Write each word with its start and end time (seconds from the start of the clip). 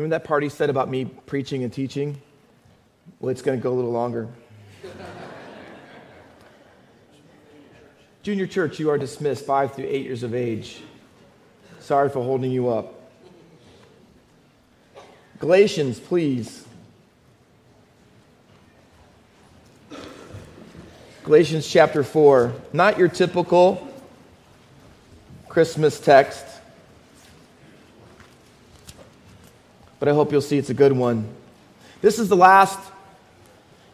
Remember 0.00 0.18
that 0.18 0.26
part 0.26 0.42
he 0.42 0.48
said 0.48 0.70
about 0.70 0.88
me 0.88 1.04
preaching 1.04 1.62
and 1.62 1.70
teaching? 1.70 2.22
Well, 3.18 3.28
it's 3.28 3.42
going 3.42 3.58
to 3.58 3.62
go 3.62 3.70
a 3.70 3.76
little 3.76 3.90
longer. 3.90 4.28
Junior 8.22 8.46
church, 8.46 8.78
you 8.80 8.88
are 8.88 8.96
dismissed 8.96 9.44
five 9.44 9.74
through 9.74 9.84
eight 9.86 10.06
years 10.06 10.22
of 10.22 10.34
age. 10.34 10.80
Sorry 11.80 12.08
for 12.08 12.24
holding 12.24 12.50
you 12.50 12.70
up. 12.70 12.94
Galatians, 15.38 16.00
please. 16.00 16.66
Galatians 21.24 21.68
chapter 21.68 22.02
4. 22.02 22.54
Not 22.72 22.96
your 22.96 23.08
typical 23.08 23.86
Christmas 25.50 26.00
text, 26.00 26.46
but 30.00 30.08
I 30.08 30.12
hope 30.12 30.32
you'll 30.32 30.40
see 30.40 30.58
it's 30.58 30.70
a 30.70 30.74
good 30.74 30.92
one. 30.92 31.28
This 32.00 32.18
is 32.18 32.28
the 32.28 32.36
last 32.36 32.80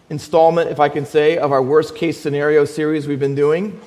installment, 0.08 0.70
if 0.70 0.78
I 0.78 0.88
can 0.88 1.04
say, 1.04 1.36
of 1.36 1.50
our 1.50 1.60
worst 1.60 1.96
case 1.96 2.18
scenario 2.18 2.64
series 2.64 3.08
we've 3.08 3.20
been 3.20 3.34
doing. 3.34 3.78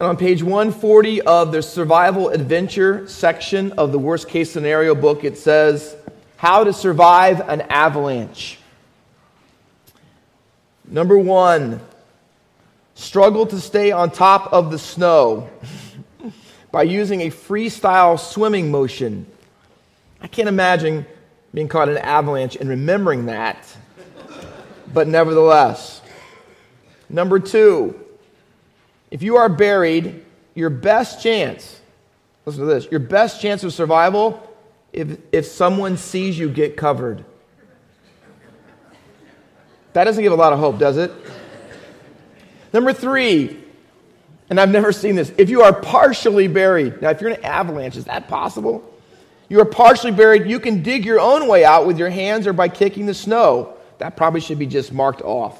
And 0.00 0.08
on 0.08 0.16
page 0.16 0.42
140 0.42 1.22
of 1.22 1.52
the 1.52 1.62
survival 1.62 2.30
adventure 2.30 3.06
section 3.08 3.72
of 3.72 3.92
the 3.92 3.98
worst 3.98 4.28
case 4.28 4.50
scenario 4.50 4.94
book, 4.94 5.22
it 5.22 5.36
says, 5.36 5.94
How 6.38 6.64
to 6.64 6.72
Survive 6.72 7.46
an 7.48 7.60
Avalanche. 7.62 8.58
Number 10.86 11.18
one, 11.18 11.80
struggle 12.94 13.46
to 13.46 13.60
stay 13.60 13.90
on 13.90 14.10
top 14.10 14.50
of 14.52 14.70
the 14.70 14.78
snow 14.78 15.50
by 16.76 16.82
using 16.82 17.22
a 17.22 17.30
freestyle 17.30 18.20
swimming 18.20 18.70
motion. 18.70 19.24
I 20.20 20.26
can't 20.26 20.46
imagine 20.46 21.06
being 21.54 21.68
caught 21.68 21.88
in 21.88 21.96
an 21.96 22.02
avalanche 22.02 22.54
and 22.54 22.68
remembering 22.68 23.24
that, 23.26 23.66
but 24.92 25.08
nevertheless. 25.08 26.02
Number 27.08 27.38
two, 27.38 27.98
if 29.10 29.22
you 29.22 29.36
are 29.36 29.48
buried, 29.48 30.22
your 30.54 30.68
best 30.68 31.22
chance, 31.22 31.80
listen 32.44 32.60
to 32.60 32.66
this, 32.66 32.86
your 32.90 33.00
best 33.00 33.40
chance 33.40 33.64
of 33.64 33.72
survival 33.72 34.46
if, 34.92 35.16
if 35.32 35.46
someone 35.46 35.96
sees 35.96 36.38
you 36.38 36.50
get 36.50 36.76
covered. 36.76 37.24
That 39.94 40.04
doesn't 40.04 40.22
give 40.22 40.34
a 40.34 40.36
lot 40.36 40.52
of 40.52 40.58
hope, 40.58 40.78
does 40.78 40.98
it? 40.98 41.10
Number 42.74 42.92
three, 42.92 43.64
and 44.48 44.60
I've 44.60 44.70
never 44.70 44.92
seen 44.92 45.16
this, 45.16 45.32
if 45.38 45.50
you 45.50 45.62
are 45.62 45.72
partially 45.72 46.48
buried, 46.48 47.02
now 47.02 47.10
if 47.10 47.20
you're 47.20 47.30
in 47.30 47.36
an 47.36 47.44
avalanche, 47.44 47.96
is 47.96 48.04
that 48.04 48.28
possible? 48.28 48.92
You 49.48 49.60
are 49.60 49.64
partially 49.64 50.12
buried, 50.12 50.46
you 50.46 50.60
can 50.60 50.82
dig 50.82 51.04
your 51.04 51.20
own 51.20 51.48
way 51.48 51.64
out 51.64 51.86
with 51.86 51.98
your 51.98 52.10
hands 52.10 52.46
or 52.46 52.52
by 52.52 52.68
kicking 52.68 53.06
the 53.06 53.14
snow. 53.14 53.76
That 53.98 54.16
probably 54.16 54.40
should 54.40 54.58
be 54.58 54.66
just 54.66 54.92
marked 54.92 55.22
off. 55.22 55.58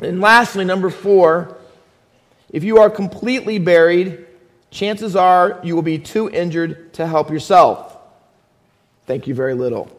And 0.00 0.20
lastly, 0.20 0.64
number 0.64 0.90
four, 0.90 1.56
if 2.50 2.64
you 2.64 2.78
are 2.78 2.88
completely 2.88 3.58
buried, 3.58 4.26
chances 4.70 5.16
are 5.16 5.60
you 5.62 5.74
will 5.74 5.82
be 5.82 5.98
too 5.98 6.30
injured 6.30 6.92
to 6.94 7.06
help 7.06 7.30
yourself. 7.30 7.96
Thank 9.06 9.26
you 9.26 9.34
very 9.34 9.54
little. 9.54 9.90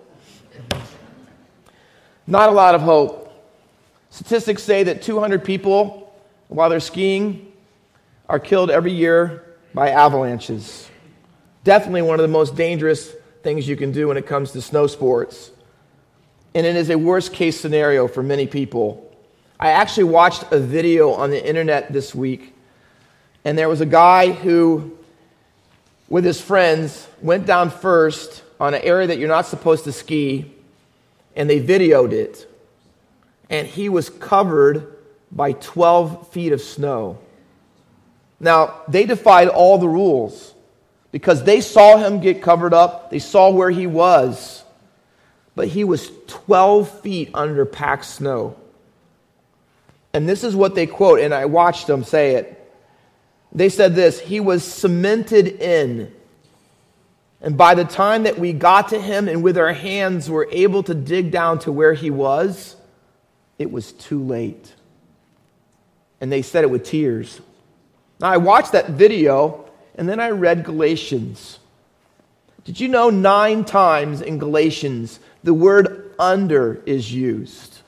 Not 2.25 2.49
a 2.49 2.51
lot 2.51 2.75
of 2.75 2.81
hope. 2.81 3.25
Statistics 4.09 4.63
say 4.63 4.83
that 4.83 5.01
200 5.01 5.43
people, 5.43 6.13
while 6.47 6.69
they're 6.69 6.79
skiing, 6.79 7.48
are 8.29 8.39
killed 8.39 8.69
every 8.69 8.93
year 8.93 9.43
by 9.73 9.89
avalanches. 9.89 10.87
Definitely 11.63 12.03
one 12.03 12.19
of 12.19 12.23
the 12.23 12.31
most 12.31 12.55
dangerous 12.55 13.11
things 13.41 13.67
you 13.67 13.75
can 13.75 13.91
do 13.91 14.07
when 14.07 14.17
it 14.17 14.27
comes 14.27 14.51
to 14.51 14.61
snow 14.61 14.85
sports. 14.85 15.51
And 16.53 16.65
it 16.65 16.75
is 16.75 16.91
a 16.91 16.97
worst 16.97 17.33
case 17.33 17.59
scenario 17.59 18.07
for 18.07 18.21
many 18.21 18.45
people. 18.45 19.11
I 19.59 19.71
actually 19.71 20.05
watched 20.05 20.45
a 20.51 20.59
video 20.59 21.11
on 21.11 21.31
the 21.31 21.45
internet 21.45 21.91
this 21.91 22.13
week, 22.13 22.55
and 23.43 23.57
there 23.57 23.67
was 23.67 23.81
a 23.81 23.85
guy 23.85 24.31
who, 24.31 24.97
with 26.07 26.23
his 26.23 26.39
friends, 26.39 27.07
went 27.21 27.45
down 27.45 27.71
first 27.71 28.43
on 28.59 28.73
an 28.73 28.81
area 28.83 29.07
that 29.07 29.17
you're 29.17 29.27
not 29.27 29.47
supposed 29.47 29.83
to 29.85 29.91
ski, 29.91 30.53
and 31.35 31.49
they 31.49 31.61
videoed 31.61 32.11
it. 32.11 32.47
And 33.49 33.67
he 33.67 33.89
was 33.89 34.09
covered 34.09 34.95
by 35.31 35.53
12 35.53 36.29
feet 36.29 36.53
of 36.53 36.61
snow. 36.61 37.19
Now, 38.39 38.81
they 38.87 39.05
defied 39.05 39.49
all 39.49 39.77
the 39.77 39.89
rules 39.89 40.53
because 41.11 41.43
they 41.43 41.61
saw 41.61 41.97
him 41.97 42.19
get 42.19 42.41
covered 42.41 42.73
up, 42.73 43.09
they 43.09 43.19
saw 43.19 43.49
where 43.49 43.71
he 43.71 43.87
was, 43.87 44.63
but 45.55 45.67
he 45.67 45.83
was 45.83 46.09
12 46.27 47.01
feet 47.01 47.31
under 47.33 47.65
packed 47.65 48.05
snow. 48.05 48.55
And 50.13 50.27
this 50.27 50.43
is 50.43 50.55
what 50.55 50.75
they 50.75 50.87
quote, 50.87 51.19
and 51.19 51.33
I 51.33 51.45
watched 51.45 51.87
them 51.87 52.03
say 52.03 52.35
it. 52.35 52.55
They 53.51 53.69
said 53.69 53.95
this 53.95 54.19
He 54.19 54.39
was 54.39 54.63
cemented 54.63 55.47
in. 55.47 56.13
And 57.41 57.57
by 57.57 57.73
the 57.73 57.85
time 57.85 58.23
that 58.23 58.37
we 58.37 58.51
got 58.51 58.89
to 58.89 58.99
him 58.99 59.29
and 59.29 59.41
with 59.41 59.57
our 59.57 59.71
hands 59.71 60.29
were 60.29 60.49
able 60.51 60.83
to 60.83 60.93
dig 60.93 61.31
down 61.31 61.59
to 61.59 61.71
where 61.71 61.93
he 61.93 62.09
was, 62.09 62.75
it 63.57 63.71
was 63.71 63.93
too 63.93 64.21
late. 64.21 64.73
And 66.19 66.29
they 66.29 66.41
said 66.41 66.65
it 66.65 66.69
with 66.69 66.83
tears. 66.83 67.39
Now, 68.19 68.29
I 68.29 68.37
watched 68.37 68.73
that 68.73 68.91
video 68.91 69.65
and 69.95 70.07
then 70.07 70.19
I 70.19 70.29
read 70.29 70.63
Galatians. 70.63 71.59
Did 72.65 72.79
you 72.79 72.87
know 72.87 73.09
nine 73.09 73.65
times 73.65 74.21
in 74.21 74.37
Galatians 74.37 75.19
the 75.43 75.53
word 75.53 76.13
under 76.19 76.81
is 76.85 77.11
used? 77.11 77.79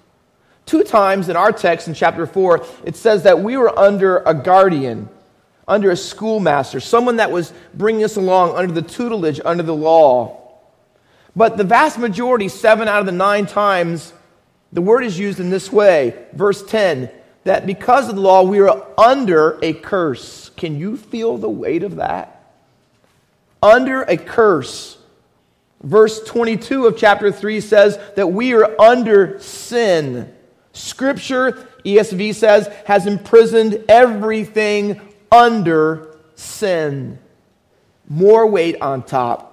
Two 0.65 0.83
times 0.83 1.27
in 1.27 1.35
our 1.35 1.51
text 1.51 1.87
in 1.87 1.93
chapter 1.93 2.25
4, 2.25 2.65
it 2.85 2.95
says 2.95 3.23
that 3.23 3.41
we 3.41 3.57
were 3.57 3.77
under 3.77 4.19
a 4.19 4.33
guardian, 4.33 5.09
under 5.67 5.91
a 5.91 5.97
schoolmaster, 5.97 6.79
someone 6.79 7.17
that 7.17 7.31
was 7.31 7.51
bringing 7.73 8.03
us 8.03 8.15
along 8.15 8.55
under 8.55 8.73
the 8.73 8.81
tutelage, 8.81 9.41
under 9.43 9.63
the 9.63 9.75
law. 9.75 10.37
But 11.35 11.57
the 11.57 11.63
vast 11.63 11.97
majority, 11.97 12.47
seven 12.47 12.87
out 12.87 13.01
of 13.01 13.05
the 13.05 13.11
nine 13.11 13.47
times, 13.47 14.13
the 14.71 14.81
word 14.81 15.03
is 15.03 15.19
used 15.19 15.39
in 15.39 15.49
this 15.49 15.71
way. 15.71 16.25
Verse 16.33 16.63
10 16.63 17.09
that 17.43 17.65
because 17.65 18.09
of 18.09 18.15
the 18.15 18.21
law, 18.21 18.43
we 18.43 18.59
are 18.59 18.85
under 18.97 19.57
a 19.61 19.73
curse. 19.73 20.49
Can 20.55 20.79
you 20.79 20.97
feel 20.97 21.37
the 21.37 21.49
weight 21.49 21.83
of 21.83 21.95
that? 21.95 22.53
Under 23.61 24.03
a 24.03 24.17
curse. 24.17 24.97
Verse 25.81 26.23
22 26.23 26.85
of 26.85 26.97
chapter 26.97 27.31
3 27.31 27.59
says 27.59 27.99
that 28.15 28.27
we 28.27 28.53
are 28.53 28.79
under 28.79 29.39
sin. 29.39 30.31
Scripture, 30.73 31.67
ESV 31.83 32.35
says, 32.35 32.67
has 32.85 33.07
imprisoned 33.07 33.83
everything 33.89 35.01
under 35.31 36.15
sin. 36.35 37.17
More 38.07 38.45
weight 38.47 38.79
on 38.81 39.03
top. 39.03 39.47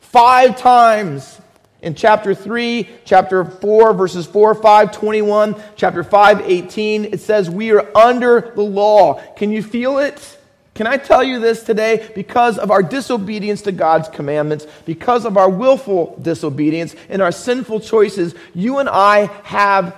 Five 0.00 0.58
times 0.58 1.40
in 1.84 1.94
chapter 1.94 2.34
3, 2.34 2.88
chapter 3.04 3.44
4, 3.44 3.92
verses 3.92 4.26
4, 4.26 4.54
5, 4.54 4.92
21, 4.92 5.54
chapter 5.76 6.02
5, 6.02 6.40
18, 6.40 7.04
it 7.04 7.20
says 7.20 7.50
we 7.50 7.72
are 7.72 7.86
under 7.96 8.52
the 8.56 8.62
law. 8.62 9.22
Can 9.34 9.50
you 9.50 9.62
feel 9.62 9.98
it? 9.98 10.38
Can 10.74 10.86
I 10.86 10.96
tell 10.96 11.22
you 11.22 11.38
this 11.38 11.62
today? 11.62 12.10
Because 12.14 12.58
of 12.58 12.70
our 12.70 12.82
disobedience 12.82 13.62
to 13.62 13.72
God's 13.72 14.08
commandments, 14.08 14.66
because 14.86 15.24
of 15.24 15.36
our 15.36 15.48
willful 15.48 16.18
disobedience 16.20 16.96
and 17.08 17.20
our 17.22 17.30
sinful 17.30 17.80
choices, 17.80 18.34
you 18.54 18.78
and 18.78 18.88
I 18.88 19.26
have 19.44 19.94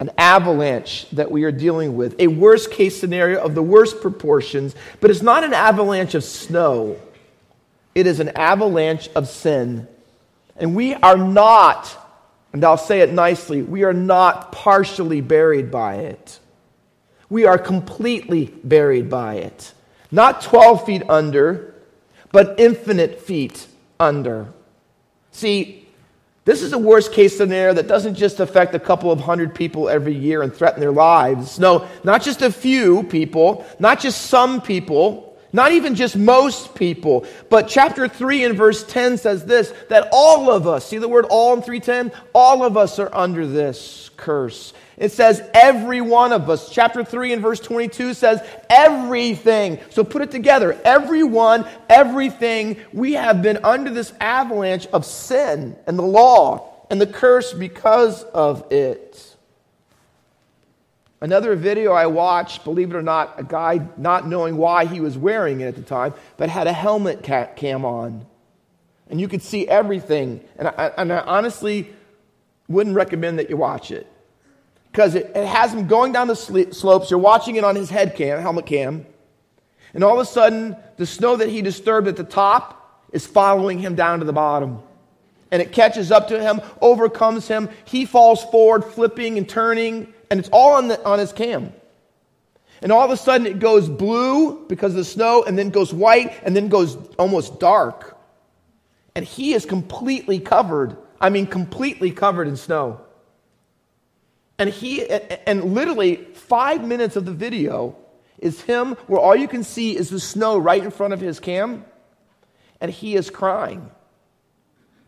an 0.00 0.10
avalanche 0.18 1.08
that 1.10 1.30
we 1.30 1.44
are 1.44 1.52
dealing 1.52 1.96
with, 1.96 2.16
a 2.18 2.26
worst 2.26 2.72
case 2.72 2.98
scenario 2.98 3.40
of 3.40 3.54
the 3.54 3.62
worst 3.62 4.00
proportions, 4.00 4.74
but 5.00 5.10
it's 5.10 5.22
not 5.22 5.44
an 5.44 5.54
avalanche 5.54 6.16
of 6.16 6.24
snow. 6.24 7.00
It 7.94 8.08
is 8.08 8.18
an 8.18 8.30
avalanche 8.30 9.08
of 9.14 9.28
sin. 9.28 9.86
And 10.62 10.76
we 10.76 10.94
are 10.94 11.18
not, 11.18 11.92
and 12.52 12.64
I'll 12.64 12.76
say 12.76 13.00
it 13.00 13.12
nicely, 13.12 13.62
we 13.62 13.82
are 13.82 13.92
not 13.92 14.52
partially 14.52 15.20
buried 15.20 15.72
by 15.72 15.96
it. 15.96 16.38
We 17.28 17.46
are 17.46 17.58
completely 17.58 18.54
buried 18.62 19.10
by 19.10 19.34
it. 19.38 19.74
Not 20.12 20.40
12 20.40 20.86
feet 20.86 21.02
under, 21.08 21.74
but 22.30 22.60
infinite 22.60 23.20
feet 23.20 23.66
under. 23.98 24.52
See, 25.32 25.88
this 26.44 26.62
is 26.62 26.72
a 26.72 26.78
worst 26.78 27.12
case 27.12 27.36
scenario 27.36 27.74
that 27.74 27.88
doesn't 27.88 28.14
just 28.14 28.38
affect 28.38 28.72
a 28.76 28.78
couple 28.78 29.10
of 29.10 29.18
hundred 29.18 29.56
people 29.56 29.88
every 29.88 30.14
year 30.14 30.42
and 30.42 30.54
threaten 30.54 30.78
their 30.78 30.92
lives. 30.92 31.58
No, 31.58 31.88
not 32.04 32.22
just 32.22 32.40
a 32.40 32.52
few 32.52 33.02
people, 33.02 33.66
not 33.80 33.98
just 33.98 34.26
some 34.26 34.60
people. 34.60 35.31
Not 35.52 35.72
even 35.72 35.94
just 35.94 36.16
most 36.16 36.74
people, 36.74 37.26
but 37.50 37.68
chapter 37.68 38.08
3 38.08 38.44
and 38.44 38.56
verse 38.56 38.84
10 38.84 39.18
says 39.18 39.44
this 39.44 39.72
that 39.90 40.08
all 40.12 40.50
of 40.50 40.66
us, 40.66 40.86
see 40.86 40.98
the 40.98 41.08
word 41.08 41.26
all 41.28 41.52
in 41.54 41.62
310? 41.62 42.18
All 42.34 42.64
of 42.64 42.76
us 42.76 42.98
are 42.98 43.14
under 43.14 43.46
this 43.46 44.10
curse. 44.16 44.72
It 44.96 45.12
says 45.12 45.42
every 45.52 46.00
one 46.00 46.32
of 46.32 46.48
us. 46.48 46.70
Chapter 46.70 47.04
3 47.04 47.34
and 47.34 47.42
verse 47.42 47.60
22 47.60 48.14
says 48.14 48.40
everything. 48.70 49.78
So 49.90 50.04
put 50.04 50.22
it 50.22 50.30
together. 50.30 50.80
Everyone, 50.84 51.66
everything. 51.88 52.78
We 52.92 53.14
have 53.14 53.42
been 53.42 53.58
under 53.64 53.90
this 53.90 54.12
avalanche 54.20 54.86
of 54.86 55.04
sin 55.04 55.76
and 55.86 55.98
the 55.98 56.02
law 56.02 56.72
and 56.88 57.00
the 57.00 57.06
curse 57.06 57.52
because 57.52 58.22
of 58.22 58.70
it. 58.70 59.31
Another 61.22 61.54
video 61.54 61.92
I 61.92 62.06
watched, 62.06 62.64
believe 62.64 62.90
it 62.90 62.96
or 62.96 63.02
not, 63.02 63.38
a 63.38 63.44
guy 63.44 63.86
not 63.96 64.26
knowing 64.26 64.56
why 64.56 64.86
he 64.86 64.98
was 64.98 65.16
wearing 65.16 65.60
it 65.60 65.66
at 65.66 65.76
the 65.76 65.82
time, 65.82 66.14
but 66.36 66.48
had 66.48 66.66
a 66.66 66.72
helmet 66.72 67.22
cam 67.22 67.84
on. 67.84 68.26
And 69.08 69.20
you 69.20 69.28
could 69.28 69.40
see 69.40 69.68
everything. 69.68 70.40
And 70.58 70.66
I, 70.66 70.90
and 70.98 71.12
I 71.12 71.20
honestly 71.20 71.94
wouldn't 72.66 72.96
recommend 72.96 73.38
that 73.38 73.48
you 73.48 73.56
watch 73.56 73.92
it. 73.92 74.08
Because 74.90 75.14
it, 75.14 75.30
it, 75.36 75.46
has 75.46 75.72
him 75.72 75.86
going 75.86 76.10
down 76.10 76.26
the 76.26 76.34
slopes. 76.34 77.08
You're 77.08 77.20
watching 77.20 77.54
it 77.54 77.62
on 77.62 77.76
his 77.76 77.88
head 77.88 78.16
cam, 78.16 78.40
helmet 78.40 78.66
cam. 78.66 79.06
And 79.94 80.02
all 80.02 80.14
of 80.14 80.18
a 80.18 80.28
sudden, 80.28 80.74
the 80.96 81.06
snow 81.06 81.36
that 81.36 81.48
he 81.48 81.62
disturbed 81.62 82.08
at 82.08 82.16
the 82.16 82.24
top 82.24 83.06
is 83.12 83.28
following 83.28 83.78
him 83.78 83.94
down 83.94 84.18
to 84.18 84.24
the 84.24 84.32
bottom. 84.32 84.82
And 85.52 85.62
it 85.62 85.70
catches 85.70 86.10
up 86.10 86.28
to 86.28 86.42
him, 86.42 86.60
overcomes 86.80 87.46
him. 87.46 87.68
He 87.84 88.06
falls 88.06 88.42
forward, 88.46 88.84
flipping 88.84 89.38
and 89.38 89.48
turning 89.48 90.12
and 90.32 90.40
it's 90.40 90.48
all 90.48 90.72
on, 90.72 90.88
the, 90.88 91.04
on 91.04 91.18
his 91.18 91.30
cam. 91.30 91.74
And 92.80 92.90
all 92.90 93.04
of 93.04 93.10
a 93.10 93.18
sudden 93.18 93.46
it 93.46 93.58
goes 93.58 93.86
blue 93.86 94.66
because 94.66 94.92
of 94.92 94.96
the 94.96 95.04
snow, 95.04 95.44
and 95.46 95.58
then 95.58 95.68
goes 95.68 95.92
white, 95.92 96.32
and 96.42 96.56
then 96.56 96.68
goes 96.68 96.96
almost 97.18 97.60
dark. 97.60 98.16
And 99.14 99.26
he 99.26 99.52
is 99.52 99.66
completely 99.66 100.40
covered. 100.40 100.96
I 101.20 101.28
mean, 101.28 101.46
completely 101.46 102.12
covered 102.12 102.48
in 102.48 102.56
snow. 102.56 103.02
And 104.58 104.70
he, 104.70 105.06
and 105.06 105.74
literally 105.74 106.16
five 106.32 106.82
minutes 106.82 107.14
of 107.14 107.26
the 107.26 107.32
video 107.32 107.94
is 108.38 108.62
him 108.62 108.94
where 109.08 109.20
all 109.20 109.36
you 109.36 109.48
can 109.48 109.62
see 109.62 109.94
is 109.94 110.08
the 110.08 110.18
snow 110.18 110.56
right 110.56 110.82
in 110.82 110.90
front 110.90 111.12
of 111.12 111.20
his 111.20 111.40
cam, 111.40 111.84
and 112.80 112.90
he 112.90 113.16
is 113.16 113.28
crying. 113.28 113.90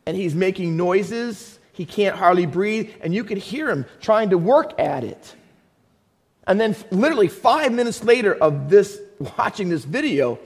And 0.04 0.18
he's 0.18 0.34
making 0.34 0.76
noises 0.76 1.58
he 1.74 1.84
can't 1.84 2.16
hardly 2.16 2.46
breathe, 2.46 2.90
and 3.00 3.12
you 3.12 3.24
could 3.24 3.36
hear 3.36 3.68
him 3.68 3.84
trying 4.00 4.30
to 4.30 4.38
work 4.38 4.78
at 4.80 5.02
it. 5.02 5.34
And 6.46 6.60
then, 6.60 6.76
literally 6.90 7.28
five 7.28 7.72
minutes 7.72 8.04
later 8.04 8.32
of 8.32 8.70
this, 8.70 9.00
watching 9.38 9.68
this 9.68 9.84
video, 9.84 10.38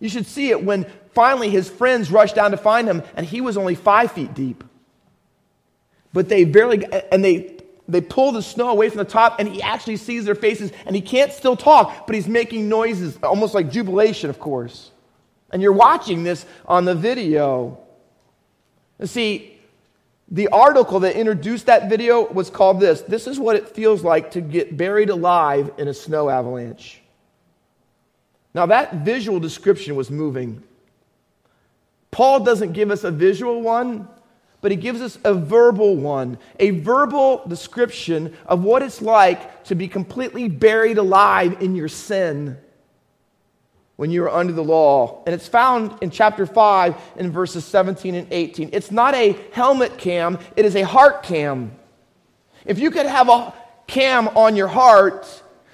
you 0.00 0.08
should 0.08 0.26
see 0.26 0.50
it 0.50 0.62
when 0.62 0.86
finally 1.14 1.50
his 1.50 1.70
friends 1.70 2.10
rushed 2.10 2.34
down 2.34 2.50
to 2.50 2.56
find 2.56 2.88
him, 2.88 3.02
and 3.14 3.24
he 3.24 3.40
was 3.40 3.56
only 3.56 3.76
five 3.76 4.10
feet 4.10 4.34
deep. 4.34 4.64
But 6.12 6.28
they 6.28 6.44
barely, 6.44 6.84
and 7.12 7.24
they, 7.24 7.58
they 7.86 8.00
pull 8.00 8.32
the 8.32 8.42
snow 8.42 8.70
away 8.70 8.88
from 8.88 8.98
the 8.98 9.04
top, 9.04 9.38
and 9.38 9.48
he 9.48 9.62
actually 9.62 9.98
sees 9.98 10.24
their 10.24 10.34
faces, 10.34 10.72
and 10.84 10.96
he 10.96 11.02
can't 11.02 11.32
still 11.32 11.56
talk, 11.56 12.08
but 12.08 12.16
he's 12.16 12.26
making 12.26 12.68
noises, 12.68 13.16
almost 13.22 13.54
like 13.54 13.70
jubilation, 13.70 14.30
of 14.30 14.40
course. 14.40 14.90
And 15.52 15.62
you're 15.62 15.72
watching 15.72 16.24
this 16.24 16.44
on 16.66 16.86
the 16.86 16.94
video. 16.96 17.78
See, 19.04 19.51
the 20.32 20.48
article 20.48 20.98
that 21.00 21.14
introduced 21.14 21.66
that 21.66 21.90
video 21.90 22.26
was 22.32 22.48
called 22.48 22.80
this 22.80 23.02
This 23.02 23.26
is 23.26 23.38
what 23.38 23.54
it 23.54 23.68
feels 23.68 24.02
like 24.02 24.32
to 24.32 24.40
get 24.40 24.76
buried 24.76 25.10
alive 25.10 25.70
in 25.78 25.88
a 25.88 25.94
snow 25.94 26.28
avalanche. 26.28 27.02
Now, 28.54 28.66
that 28.66 28.96
visual 28.96 29.38
description 29.38 29.94
was 29.94 30.10
moving. 30.10 30.62
Paul 32.10 32.40
doesn't 32.40 32.72
give 32.72 32.90
us 32.90 33.04
a 33.04 33.10
visual 33.10 33.62
one, 33.62 34.08
but 34.60 34.70
he 34.70 34.76
gives 34.76 35.00
us 35.00 35.18
a 35.24 35.32
verbal 35.32 35.96
one, 35.96 36.38
a 36.58 36.70
verbal 36.70 37.42
description 37.46 38.36
of 38.46 38.62
what 38.62 38.82
it's 38.82 39.00
like 39.00 39.64
to 39.64 39.74
be 39.74 39.88
completely 39.88 40.48
buried 40.48 40.98
alive 40.98 41.60
in 41.62 41.74
your 41.74 41.88
sin 41.88 42.58
when 44.02 44.10
you 44.10 44.22
were 44.22 44.30
under 44.30 44.52
the 44.52 44.64
law. 44.64 45.22
And 45.26 45.32
it's 45.32 45.46
found 45.46 45.96
in 46.02 46.10
chapter 46.10 46.44
5 46.44 46.96
in 47.18 47.30
verses 47.30 47.64
17 47.64 48.16
and 48.16 48.26
18. 48.32 48.70
It's 48.72 48.90
not 48.90 49.14
a 49.14 49.38
helmet 49.52 49.96
cam, 49.96 50.40
it 50.56 50.64
is 50.64 50.74
a 50.74 50.82
heart 50.82 51.22
cam. 51.22 51.70
If 52.66 52.80
you 52.80 52.90
could 52.90 53.06
have 53.06 53.28
a 53.28 53.54
cam 53.86 54.26
on 54.36 54.56
your 54.56 54.66
heart, 54.66 55.24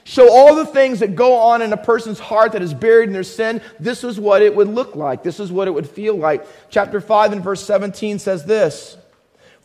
show 0.05 0.31
all 0.31 0.55
the 0.57 0.67
things 0.67 1.01
that 1.01 1.17
go 1.17 1.37
on 1.37 1.63
in 1.63 1.73
a 1.73 1.79
person's 1.79 2.19
heart 2.19 2.53
that 2.53 2.61
is 2.61 2.75
buried 2.75 3.07
in 3.07 3.15
their 3.15 3.23
sin, 3.23 3.63
this 3.81 4.05
is 4.05 4.21
what 4.21 4.43
it 4.43 4.55
would 4.55 4.69
look 4.69 4.95
like. 4.95 5.23
This 5.23 5.41
is 5.41 5.51
what 5.51 5.67
it 5.67 5.71
would 5.71 5.89
feel 5.89 6.15
like. 6.15 6.47
Chapter 6.69 7.01
5 7.01 7.33
and 7.33 7.43
verse 7.43 7.65
17 7.65 8.19
says 8.19 8.45
this 8.45 8.98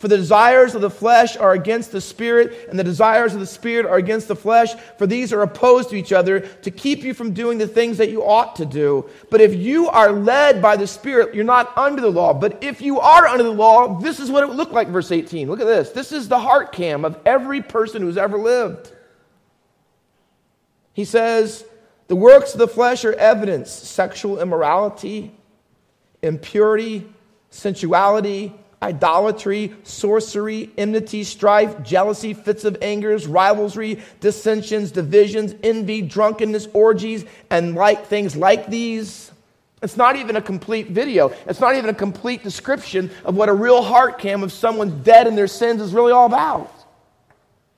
for 0.04 0.10
the 0.10 0.18
desires 0.18 0.76
of 0.76 0.82
the 0.82 0.90
flesh 0.90 1.38
are 1.38 1.54
against 1.54 1.94
the 1.94 2.02
spirit, 2.02 2.68
and 2.70 2.78
the 2.78 2.84
desires 2.84 3.34
of 3.34 3.40
the 3.40 3.46
spirit 3.46 3.86
are 3.86 3.96
against 3.96 4.28
the 4.28 4.36
flesh, 4.36 4.74
for 4.98 5.08
these 5.08 5.32
are 5.32 5.44
opposed 5.44 5.90
to 5.92 5.96
each 5.96 6.12
other 6.12 6.42
to 6.42 6.72
keep 6.72 7.04
you 7.04 7.14
from 7.14 7.32
doing 7.32 7.58
the 7.58 7.70
things 7.70 8.00
that 8.00 8.10
you 8.10 8.22
ought 8.22 8.58
to 8.58 8.66
do. 8.66 9.10
But 9.30 9.40
if 9.40 9.56
you 9.56 9.88
are 9.88 10.12
led 10.12 10.62
by 10.62 10.76
the 10.76 10.88
spirit, 10.88 11.34
you're 11.34 11.46
not 11.46 11.72
under 11.78 12.02
the 12.02 12.12
law. 12.12 12.34
But 12.34 12.62
if 12.62 12.82
you 12.82 13.00
are 13.00 13.28
under 13.28 13.46
the 13.46 13.54
law, 13.54 13.98
this 14.02 14.20
is 14.20 14.30
what 14.30 14.44
it 14.44 14.50
would 14.50 14.58
look 14.58 14.74
like, 14.74 14.90
verse 14.90 15.10
18. 15.10 15.48
Look 15.48 15.62
at 15.62 15.68
this. 15.68 15.92
This 15.92 16.12
is 16.12 16.28
the 16.28 16.38
heart 16.38 16.74
cam 16.74 17.06
of 17.06 17.18
every 17.26 17.62
person 17.62 18.02
who's 18.02 18.18
ever 18.18 18.38
lived. 18.38 18.92
He 20.92 21.06
says, 21.06 21.64
The 22.10 22.18
works 22.18 22.52
of 22.52 22.60
the 22.60 22.68
flesh 22.68 23.06
are 23.06 23.14
evidence 23.14 23.72
sexual 23.72 24.42
immorality, 24.42 25.32
impurity, 26.22 27.08
sensuality 27.52 28.54
idolatry, 28.84 29.74
sorcery, 29.84 30.70
enmity, 30.78 31.24
strife, 31.24 31.82
jealousy, 31.84 32.34
fits 32.34 32.66
of 32.66 32.78
angers, 32.82 33.26
rivalry, 33.26 34.02
dissensions, 34.20 34.92
divisions, 34.92 35.56
envy, 35.64 36.02
drunkenness, 36.02 36.68
orgies, 36.74 37.24
and 37.50 37.76
like 37.76 38.08
things 38.08 38.36
like 38.36 38.68
these. 38.68 39.32
It's 39.82 39.96
not 39.98 40.18
even 40.18 40.36
a 40.36 40.42
complete 40.42 40.88
video. 40.90 41.34
It's 41.48 41.62
not 41.62 41.76
even 41.76 41.90
a 41.90 41.94
complete 41.94 42.44
description 42.44 43.10
of 43.24 43.36
what 43.36 43.48
a 43.50 43.54
real 43.54 43.82
heart 43.82 44.20
cam 44.20 44.44
of 44.44 44.52
someone 44.52 45.02
dead 45.02 45.28
in 45.28 45.36
their 45.36 45.48
sins 45.48 45.82
is 45.82 45.94
really 45.94 46.12
all 46.12 46.26
about. 46.26 46.72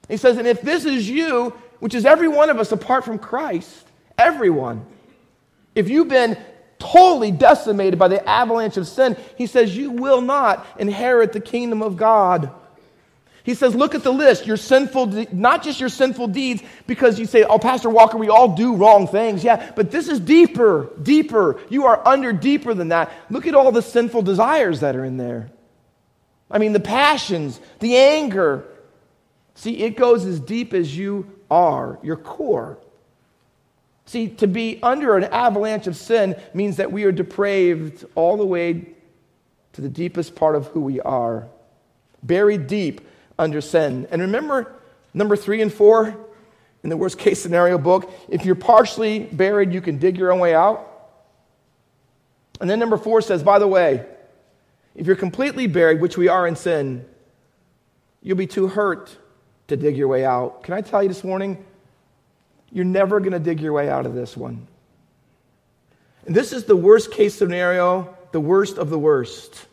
He 0.07 0.17
says, 0.17 0.37
and 0.37 0.47
if 0.47 0.61
this 0.61 0.85
is 0.85 1.09
you, 1.09 1.53
which 1.79 1.93
is 1.93 2.05
every 2.05 2.27
one 2.27 2.49
of 2.49 2.59
us 2.59 2.71
apart 2.71 3.05
from 3.05 3.19
Christ, 3.19 3.87
everyone, 4.17 4.85
if 5.75 5.87
you've 5.87 6.07
been 6.07 6.37
totally 6.91 7.31
decimated 7.31 7.99
by 7.99 8.07
the 8.07 8.27
avalanche 8.27 8.77
of 8.77 8.87
sin, 8.87 9.17
he 9.37 9.47
says, 9.47 9.75
You 9.75 9.91
will 9.91 10.21
not 10.21 10.65
inherit 10.79 11.33
the 11.33 11.39
kingdom 11.39 11.81
of 11.81 11.97
God. 11.97 12.51
He 13.43 13.53
says, 13.53 13.75
Look 13.75 13.93
at 13.93 14.03
the 14.03 14.11
list, 14.11 14.47
your 14.47 14.57
sinful, 14.57 15.05
not 15.31 15.63
just 15.63 15.79
your 15.79 15.89
sinful 15.89 16.27
deeds, 16.27 16.63
because 16.87 17.19
you 17.19 17.25
say, 17.25 17.43
Oh, 17.43 17.59
Pastor 17.59 17.89
Walker, 17.89 18.17
we 18.17 18.29
all 18.29 18.55
do 18.55 18.75
wrong 18.75 19.07
things. 19.07 19.43
Yeah, 19.43 19.71
but 19.75 19.91
this 19.91 20.07
is 20.07 20.19
deeper, 20.19 20.89
deeper. 21.01 21.59
You 21.69 21.85
are 21.85 22.05
under 22.07 22.33
deeper 22.33 22.73
than 22.73 22.89
that. 22.89 23.11
Look 23.29 23.45
at 23.45 23.53
all 23.53 23.71
the 23.71 23.83
sinful 23.83 24.23
desires 24.23 24.79
that 24.79 24.95
are 24.95 25.05
in 25.05 25.17
there. 25.17 25.51
I 26.49 26.57
mean, 26.57 26.73
the 26.73 26.79
passions, 26.79 27.59
the 27.79 27.95
anger. 27.97 28.65
See, 29.53 29.77
it 29.77 29.95
goes 29.95 30.25
as 30.25 30.39
deep 30.39 30.73
as 30.73 30.95
you 30.95 31.31
are, 31.49 31.99
your 32.01 32.17
core. 32.17 32.79
See, 34.05 34.29
to 34.29 34.47
be 34.47 34.79
under 34.83 35.17
an 35.17 35.23
avalanche 35.25 35.87
of 35.87 35.95
sin 35.95 36.35
means 36.53 36.77
that 36.77 36.91
we 36.91 37.05
are 37.05 37.11
depraved 37.11 38.05
all 38.13 38.37
the 38.37 38.45
way 38.45 38.85
to 39.73 39.81
the 39.81 39.89
deepest 39.89 40.35
part 40.35 40.55
of 40.55 40.67
who 40.67 40.79
we 40.79 41.01
are, 41.01 41.47
buried 42.21 42.67
deep 42.67 43.01
under 43.37 43.61
sin. 43.61 44.07
And 44.11 44.21
remember 44.21 44.73
number 45.13 45.35
three 45.35 45.61
and 45.61 45.73
four 45.73 46.15
in 46.83 46.89
the 46.89 46.97
worst 46.97 47.17
case 47.17 47.41
scenario 47.41 47.79
book 47.79 48.11
if 48.29 48.45
you're 48.45 48.55
partially 48.55 49.19
buried, 49.19 49.73
you 49.73 49.81
can 49.81 49.97
dig 49.97 50.17
your 50.17 50.31
own 50.31 50.39
way 50.39 50.53
out. 50.53 50.91
And 52.61 52.69
then 52.69 52.79
number 52.79 52.97
four 52.97 53.21
says, 53.21 53.43
by 53.43 53.59
the 53.59 53.67
way, 53.67 54.05
if 54.93 55.07
you're 55.07 55.15
completely 55.15 55.67
buried, 55.67 55.99
which 55.99 56.15
we 56.15 56.29
are 56.29 56.47
in 56.47 56.55
sin, 56.55 57.05
you'll 58.21 58.37
be 58.37 58.47
too 58.47 58.67
hurt 58.67 59.17
to 59.67 59.75
dig 59.75 59.97
your 59.97 60.07
way 60.07 60.23
out. 60.23 60.63
Can 60.63 60.73
I 60.73 60.81
tell 60.81 61.01
you 61.01 61.09
this 61.09 61.23
morning? 61.23 61.65
You're 62.75 62.83
never 62.83 63.21
going 63.21 63.31
to 63.31 63.39
dig 63.39 63.61
your 63.61 63.71
way 63.71 63.89
out 63.89 64.05
of 64.05 64.13
this 64.13 64.35
one. 64.35 64.67
And 66.25 66.35
this 66.35 66.51
is 66.51 66.65
the 66.65 66.75
worst 66.75 67.09
case 67.09 67.33
scenario, 67.33 68.17
the 68.33 68.41
worst 68.41 68.77
of 68.77 68.89
the 68.89 68.99
worst. 68.99 69.65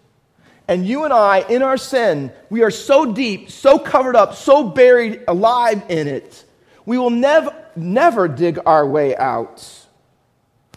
And 0.69 0.87
you 0.87 1.03
and 1.03 1.13
I, 1.13 1.41
in 1.41 1.63
our 1.63 1.77
sin, 1.77 2.33
we 2.49 2.63
are 2.63 2.71
so 2.71 3.13
deep, 3.13 3.51
so 3.51 3.77
covered 3.77 4.15
up, 4.15 4.37
so 4.37 4.69
buried 4.69 5.25
alive 5.27 5.83
in 5.89 6.07
it, 6.07 6.45
we 6.87 6.97
will 6.97 7.11
never, 7.11 7.53
never 7.75 8.29
dig 8.29 8.61
our 8.65 8.87
way 8.87 9.17
out. 9.17 9.69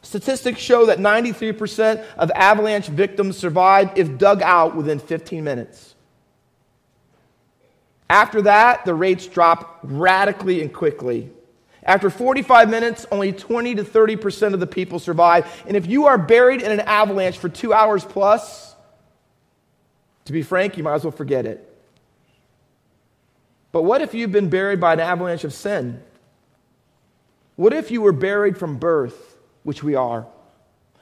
Statistics 0.01 0.59
show 0.59 0.87
that 0.87 0.97
93% 0.97 2.03
of 2.17 2.31
avalanche 2.31 2.87
victims 2.87 3.37
survive 3.37 3.91
if 3.95 4.17
dug 4.17 4.41
out 4.41 4.75
within 4.75 4.97
15 4.97 5.43
minutes. 5.43 5.93
After 8.09 8.41
that, 8.41 8.83
the 8.85 8.95
rates 8.95 9.27
drop 9.27 9.79
radically 9.83 10.63
and 10.63 10.73
quickly. 10.73 11.29
After 11.85 12.09
45 12.09 12.69
minutes, 12.69 13.05
only 13.11 13.31
20 13.31 13.75
to 13.75 13.83
30% 13.83 14.53
of 14.53 14.59
the 14.59 14.67
people 14.67 14.97
survive. 14.97 15.63
And 15.67 15.77
if 15.77 15.85
you 15.85 16.07
are 16.07 16.17
buried 16.17 16.63
in 16.63 16.71
an 16.71 16.79
avalanche 16.79 17.37
for 17.37 17.47
two 17.47 17.73
hours 17.73 18.03
plus, 18.03 18.75
to 20.25 20.33
be 20.33 20.41
frank, 20.41 20.77
you 20.77 20.83
might 20.83 20.95
as 20.95 21.03
well 21.03 21.11
forget 21.11 21.45
it. 21.45 21.71
But 23.71 23.83
what 23.83 24.01
if 24.01 24.15
you've 24.15 24.31
been 24.31 24.49
buried 24.49 24.79
by 24.79 24.93
an 24.93 24.99
avalanche 24.99 25.43
of 25.43 25.53
sin? 25.53 26.01
What 27.55 27.71
if 27.71 27.91
you 27.91 28.01
were 28.01 28.11
buried 28.11 28.57
from 28.57 28.77
birth, 28.77 29.37
which 29.63 29.83
we 29.83 29.93
are? 29.95 30.25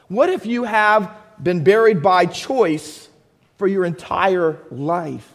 What 0.10 0.30
if 0.30 0.46
you 0.46 0.66
have 0.66 1.16
been 1.42 1.64
buried 1.64 2.04
by 2.04 2.26
choice 2.26 3.08
for 3.58 3.68
your 3.68 3.86
entire 3.86 4.60
life, 4.70 5.32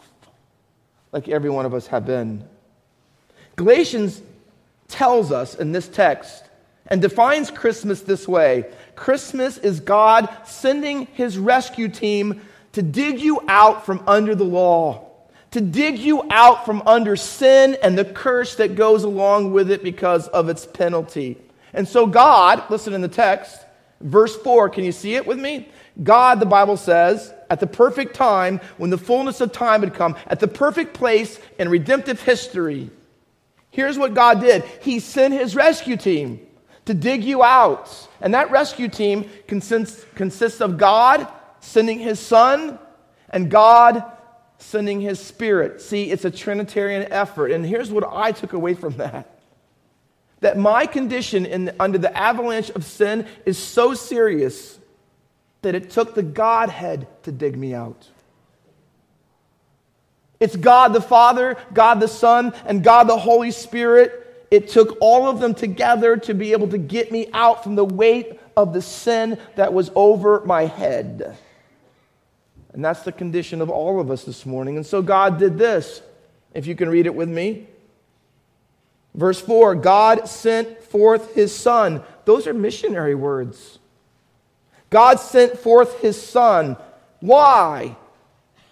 like 1.10 1.28
every 1.28 1.48
one 1.48 1.64
of 1.64 1.72
us 1.72 1.86
have 1.86 2.04
been? 2.04 2.46
Galatians 3.56 4.20
tells 4.88 5.30
us 5.30 5.54
in 5.54 5.72
this 5.72 5.88
text 5.88 6.44
and 6.86 7.00
defines 7.00 7.50
Christmas 7.50 8.02
this 8.02 8.26
way 8.26 8.66
Christmas 8.96 9.58
is 9.58 9.80
God 9.80 10.28
sending 10.44 11.06
his 11.12 11.38
rescue 11.38 11.88
team 11.88 12.40
to 12.72 12.82
dig 12.82 13.20
you 13.20 13.40
out 13.48 13.86
from 13.86 14.02
under 14.06 14.34
the 14.34 14.44
law, 14.44 15.10
to 15.52 15.60
dig 15.60 15.98
you 15.98 16.22
out 16.30 16.66
from 16.66 16.82
under 16.86 17.16
sin 17.16 17.76
and 17.82 17.96
the 17.96 18.04
curse 18.04 18.56
that 18.56 18.74
goes 18.74 19.04
along 19.04 19.52
with 19.52 19.70
it 19.70 19.82
because 19.82 20.28
of 20.28 20.48
its 20.48 20.66
penalty. 20.66 21.36
And 21.72 21.86
so, 21.86 22.06
God, 22.06 22.62
listen 22.70 22.94
in 22.94 23.02
the 23.02 23.08
text, 23.08 23.64
verse 24.00 24.36
4, 24.36 24.68
can 24.70 24.84
you 24.84 24.92
see 24.92 25.14
it 25.14 25.26
with 25.26 25.38
me? 25.38 25.68
God, 26.02 26.40
the 26.40 26.46
Bible 26.46 26.76
says, 26.76 27.32
at 27.50 27.60
the 27.60 27.66
perfect 27.66 28.14
time, 28.14 28.60
when 28.76 28.90
the 28.90 28.98
fullness 28.98 29.40
of 29.40 29.52
time 29.52 29.80
had 29.80 29.94
come, 29.94 30.16
at 30.26 30.40
the 30.40 30.48
perfect 30.48 30.94
place 30.94 31.38
in 31.58 31.68
redemptive 31.68 32.22
history, 32.22 32.90
Here's 33.70 33.98
what 33.98 34.14
God 34.14 34.40
did 34.40 34.64
He 34.82 35.00
sent 35.00 35.34
His 35.34 35.54
rescue 35.54 35.96
team 35.96 36.40
to 36.86 36.94
dig 36.94 37.22
you 37.22 37.42
out. 37.42 38.08
And 38.20 38.34
that 38.34 38.50
rescue 38.50 38.88
team 38.88 39.28
consists, 39.46 40.04
consists 40.14 40.60
of 40.60 40.78
God 40.78 41.28
sending 41.60 41.98
His 41.98 42.18
Son 42.18 42.78
and 43.30 43.50
God 43.50 44.02
sending 44.58 45.00
His 45.00 45.20
Spirit. 45.20 45.80
See, 45.80 46.10
it's 46.10 46.24
a 46.24 46.30
Trinitarian 46.30 47.12
effort. 47.12 47.52
And 47.52 47.64
here's 47.64 47.90
what 47.90 48.04
I 48.10 48.32
took 48.32 48.52
away 48.52 48.74
from 48.74 48.96
that 48.96 49.34
that 50.40 50.56
my 50.56 50.86
condition 50.86 51.44
in, 51.44 51.74
under 51.80 51.98
the 51.98 52.16
avalanche 52.16 52.70
of 52.70 52.84
sin 52.84 53.26
is 53.44 53.58
so 53.58 53.92
serious 53.92 54.78
that 55.62 55.74
it 55.74 55.90
took 55.90 56.14
the 56.14 56.22
Godhead 56.22 57.08
to 57.24 57.32
dig 57.32 57.58
me 57.58 57.74
out. 57.74 58.08
It's 60.40 60.56
God 60.56 60.92
the 60.92 61.00
Father, 61.00 61.56
God 61.72 62.00
the 62.00 62.08
Son, 62.08 62.54
and 62.64 62.84
God 62.84 63.04
the 63.04 63.18
Holy 63.18 63.50
Spirit. 63.50 64.46
It 64.50 64.68
took 64.68 64.96
all 65.00 65.28
of 65.28 65.40
them 65.40 65.54
together 65.54 66.16
to 66.18 66.34
be 66.34 66.52
able 66.52 66.68
to 66.68 66.78
get 66.78 67.12
me 67.12 67.28
out 67.32 67.62
from 67.62 67.74
the 67.74 67.84
weight 67.84 68.38
of 68.56 68.72
the 68.72 68.82
sin 68.82 69.38
that 69.56 69.72
was 69.72 69.90
over 69.94 70.44
my 70.44 70.66
head. 70.66 71.36
And 72.72 72.84
that's 72.84 73.02
the 73.02 73.12
condition 73.12 73.60
of 73.60 73.70
all 73.70 74.00
of 74.00 74.10
us 74.10 74.24
this 74.24 74.46
morning. 74.46 74.76
And 74.76 74.86
so 74.86 75.02
God 75.02 75.38
did 75.38 75.58
this. 75.58 76.02
If 76.54 76.66
you 76.66 76.74
can 76.74 76.88
read 76.88 77.06
it 77.06 77.14
with 77.14 77.28
me. 77.28 77.66
Verse 79.14 79.40
4 79.40 79.74
God 79.74 80.28
sent 80.28 80.82
forth 80.82 81.34
his 81.34 81.54
Son. 81.54 82.02
Those 82.24 82.46
are 82.46 82.54
missionary 82.54 83.14
words. 83.14 83.78
God 84.90 85.16
sent 85.20 85.58
forth 85.58 86.00
his 86.00 86.20
Son. 86.20 86.76
Why? 87.20 87.96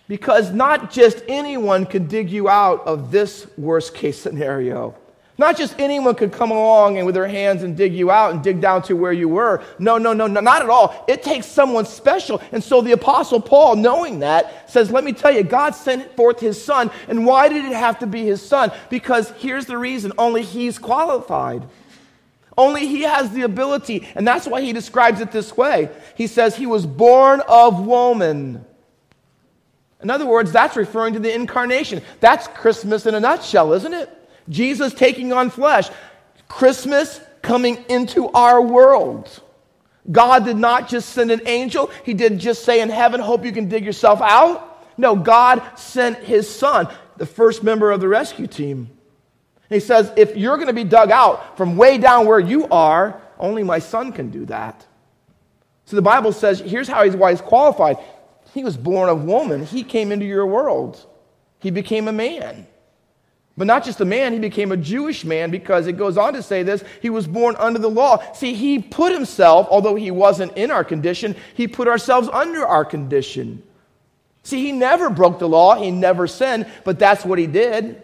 Because 0.09 0.53
not 0.53 0.91
just 0.91 1.23
anyone 1.29 1.87
can 1.87 2.07
dig 2.07 2.31
you 2.31 2.49
out 2.49 2.87
of 2.87 3.11
this 3.11 3.47
worst 3.57 3.95
case 3.95 4.21
scenario. 4.21 4.95
Not 5.39 5.59
just 5.59 5.79
anyone 5.79 6.15
could 6.15 6.33
come 6.33 6.51
along 6.51 6.97
and 6.97 7.05
with 7.05 7.15
their 7.15 7.29
hands 7.29 7.63
and 7.63 7.77
dig 7.77 7.95
you 7.95 8.11
out 8.11 8.33
and 8.33 8.43
dig 8.43 8.59
down 8.61 8.83
to 8.83 8.95
where 8.95 9.13
you 9.13 9.29
were. 9.29 9.63
No, 9.79 9.99
no, 9.99 10.15
no, 10.15 10.27
no, 10.27 10.41
not 10.41 10.63
at 10.63 10.71
all. 10.71 11.05
It 11.09 11.23
takes 11.23 11.45
someone 11.45 11.85
special. 11.85 12.41
And 12.53 12.65
so 12.65 12.81
the 12.81 12.93
Apostle 12.93 13.41
Paul, 13.41 13.77
knowing 13.77 14.21
that, 14.21 14.71
says, 14.71 14.91
Let 14.91 15.05
me 15.05 15.13
tell 15.13 15.35
you, 15.35 15.43
God 15.43 15.75
sent 15.75 16.17
forth 16.17 16.41
his 16.41 16.63
son. 16.63 16.91
And 17.09 17.27
why 17.27 17.51
did 17.51 17.67
it 17.67 17.75
have 17.75 17.99
to 17.99 18.07
be 18.07 18.25
his 18.25 18.41
son? 18.41 18.73
Because 18.89 19.31
here's 19.33 19.67
the 19.67 19.77
reason 19.77 20.13
only 20.17 20.43
he's 20.43 20.79
qualified. 20.79 21.69
Only 22.57 22.87
he 22.87 23.03
has 23.03 23.31
the 23.33 23.43
ability. 23.43 24.09
And 24.15 24.27
that's 24.27 24.47
why 24.47 24.63
he 24.63 24.73
describes 24.73 25.21
it 25.21 25.33
this 25.33 25.55
way. 25.55 25.91
He 26.17 26.29
says, 26.29 26.57
He 26.57 26.67
was 26.67 26.87
born 26.87 27.43
of 27.47 27.85
woman. 27.85 28.65
In 30.03 30.11
other 30.11 30.27
words, 30.27 30.53
that's 30.53 30.77
referring 30.77 31.15
to 31.15 31.21
the 31.21 31.35
incarnation. 31.35 32.03
That's 32.21 32.47
Christmas 32.49 33.07
in 33.07 33.15
a 33.15 33.21
nutshell, 33.21 33.73
isn't 33.73 33.95
it? 33.95 34.11
Jesus 34.49 34.93
taking 34.95 35.33
on 35.33 35.51
flesh. 35.51 35.89
Christmas 36.49 37.21
coming 37.43 37.85
into 37.89 38.29
our 38.29 38.61
world. 38.61 39.43
God 40.11 40.45
did 40.45 40.57
not 40.57 40.89
just 40.89 41.09
send 41.11 41.31
an 41.31 41.41
angel, 41.47 41.91
He 42.05 42.15
didn't 42.15 42.39
just 42.39 42.65
say 42.65 42.81
in 42.81 42.91
heaven, 42.91 43.21
Hope 43.21 43.45
you 43.45 43.53
can 43.53 43.69
dig 43.69 43.85
yourself 43.85 44.21
out. 44.21 44.85
No, 44.99 45.17
God 45.17 45.63
sent 45.77 46.19
His 46.19 46.49
Son, 46.49 46.89
the 47.17 47.27
first 47.27 47.63
member 47.63 47.91
of 47.91 48.01
the 48.01 48.09
rescue 48.09 48.47
team. 48.47 48.91
he 49.69 49.81
says, 49.81 50.13
If 50.17 50.37
you're 50.37 50.57
going 50.57 50.69
to 50.69 50.73
be 50.73 50.85
dug 50.85 51.11
out 51.11 51.57
from 51.57 51.77
way 51.77 51.99
down 51.99 52.27
where 52.27 52.39
you 52.39 52.69
are, 52.69 53.21
only 53.39 53.63
my 53.63 53.81
Son 53.81 54.13
can 54.13 54.31
do 54.31 54.47
that. 54.47 54.87
So 55.87 55.95
the 55.95 56.03
Bible 56.03 56.33
says, 56.33 56.59
here's 56.61 56.89
how 56.89 57.05
he's 57.05 57.15
why 57.15 57.31
he's 57.31 57.41
qualified. 57.41 57.99
He 58.57 58.65
was 58.65 58.79
born 58.79 59.11
of 59.11 59.25
woman. 59.25 59.67
He 59.67 59.83
came 59.83 60.11
into 60.11 60.25
your 60.25 60.47
world. 60.47 61.05
He 61.59 61.71
became 61.71 62.09
a 62.09 62.13
man. 62.13 62.67
But 63.55 63.67
not 63.67 63.85
just 63.85 64.01
a 64.01 64.07
man, 64.07 64.33
he 64.33 64.39
became 64.39 64.73
a 64.73 64.79
Jewish 64.79 65.27
man 65.27 65.51
because 65.51 65.87
it 65.87 65.99
goes 65.99 66.17
on 66.17 66.33
to 66.33 66.43
say 66.43 66.63
this 66.63 66.83
he 67.03 67.11
was 67.11 67.27
born 67.27 67.55
under 67.57 67.79
the 67.79 67.91
law. 67.91 68.33
See, 68.33 68.55
he 68.55 68.79
put 68.79 69.13
himself, 69.13 69.69
although 69.71 69.95
he 69.95 70.11
wasn't 70.11 70.57
in 70.57 70.71
our 70.71 70.85
condition, 70.85 71.37
he 71.53 71.69
put 71.69 71.87
ourselves 71.87 72.31
under 72.33 72.67
our 72.67 72.87
condition. 72.87 73.63
See, 74.43 74.63
he 74.63 74.73
never 74.73 75.11
broke 75.11 75.39
the 75.39 75.47
law, 75.47 75.75
he 75.75 75.91
never 75.91 76.27
sinned, 76.27 76.67
but 76.83 76.99
that's 76.99 77.27
what 77.27 77.39
he 77.39 77.47
did. 77.47 78.03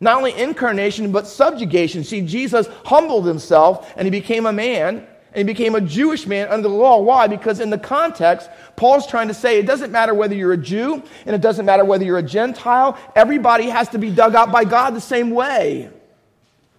Not 0.00 0.16
only 0.16 0.32
incarnation, 0.32 1.12
but 1.12 1.26
subjugation. 1.26 2.02
See, 2.02 2.22
Jesus 2.22 2.66
humbled 2.86 3.26
himself 3.26 3.92
and 3.94 4.06
he 4.06 4.10
became 4.10 4.46
a 4.46 4.54
man 4.54 5.06
and 5.34 5.48
he 5.48 5.54
became 5.54 5.74
a 5.74 5.80
Jewish 5.80 6.26
man 6.26 6.48
under 6.48 6.68
the 6.68 6.74
law. 6.74 7.00
Why? 7.00 7.26
Because 7.26 7.60
in 7.60 7.70
the 7.70 7.78
context, 7.78 8.50
Paul's 8.76 9.06
trying 9.06 9.28
to 9.28 9.34
say 9.34 9.58
it 9.58 9.66
doesn't 9.66 9.90
matter 9.90 10.12
whether 10.12 10.34
you're 10.34 10.52
a 10.52 10.58
Jew 10.58 11.02
and 11.24 11.34
it 11.34 11.40
doesn't 11.40 11.64
matter 11.64 11.84
whether 11.84 12.04
you're 12.04 12.18
a 12.18 12.22
Gentile. 12.22 12.98
Everybody 13.16 13.70
has 13.70 13.88
to 13.90 13.98
be 13.98 14.10
dug 14.10 14.34
out 14.34 14.52
by 14.52 14.64
God 14.64 14.94
the 14.94 15.00
same 15.00 15.30
way. 15.30 15.88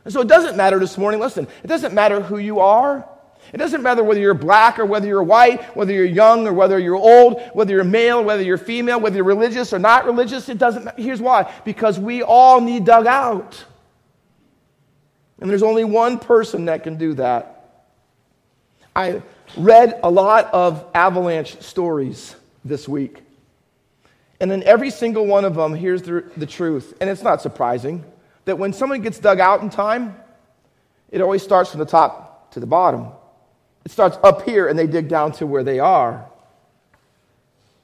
And 0.05 0.13
so 0.13 0.21
it 0.21 0.27
doesn't 0.27 0.55
matter 0.55 0.77
this 0.77 0.97
morning. 0.97 1.19
Listen, 1.19 1.47
it 1.63 1.67
doesn't 1.67 1.95
matter 1.95 2.21
who 2.21 2.37
you 2.37 2.59
are. 2.59 3.07
It 3.51 3.57
doesn't 3.57 3.81
matter 3.81 4.03
whether 4.03 4.19
you're 4.19 4.33
black 4.33 4.77
or 4.79 4.85
whether 4.85 5.07
you're 5.07 5.23
white, 5.23 5.75
whether 5.75 5.91
you're 5.91 6.05
young 6.05 6.47
or 6.47 6.53
whether 6.53 6.77
you're 6.77 6.95
old, 6.95 7.41
whether 7.53 7.73
you're 7.73 7.83
male, 7.83 8.23
whether 8.23 8.43
you're 8.43 8.57
female, 8.57 8.99
whether 8.99 9.15
you're 9.15 9.25
religious 9.25 9.73
or 9.73 9.79
not 9.79 10.05
religious. 10.05 10.47
It 10.47 10.59
doesn't 10.59 10.85
matter. 10.85 11.01
Here's 11.01 11.21
why 11.21 11.51
because 11.65 11.99
we 11.99 12.21
all 12.21 12.61
need 12.61 12.85
dug 12.85 13.07
out. 13.07 13.65
And 15.39 15.49
there's 15.49 15.63
only 15.63 15.83
one 15.83 16.19
person 16.19 16.65
that 16.65 16.83
can 16.83 16.97
do 16.97 17.15
that. 17.15 17.52
I 18.95 19.21
read 19.57 19.99
a 20.03 20.09
lot 20.09 20.53
of 20.53 20.85
avalanche 20.93 21.61
stories 21.61 22.35
this 22.63 22.87
week. 22.87 23.23
And 24.39 24.51
in 24.51 24.63
every 24.63 24.89
single 24.89 25.25
one 25.25 25.45
of 25.45 25.55
them, 25.55 25.73
here's 25.73 26.01
the, 26.01 26.23
the 26.37 26.45
truth. 26.45 26.93
And 26.99 27.09
it's 27.09 27.21
not 27.21 27.41
surprising 27.41 28.03
that 28.45 28.57
when 28.57 28.73
someone 28.73 29.01
gets 29.01 29.19
dug 29.19 29.39
out 29.39 29.61
in 29.61 29.69
time, 29.69 30.17
it 31.11 31.21
always 31.21 31.43
starts 31.43 31.71
from 31.71 31.79
the 31.79 31.85
top 31.85 32.51
to 32.51 32.59
the 32.59 32.65
bottom. 32.65 33.07
It 33.85 33.91
starts 33.91 34.17
up 34.23 34.43
here 34.43 34.67
and 34.67 34.77
they 34.77 34.87
dig 34.87 35.07
down 35.07 35.31
to 35.33 35.47
where 35.47 35.63
they 35.63 35.79
are. 35.79 36.25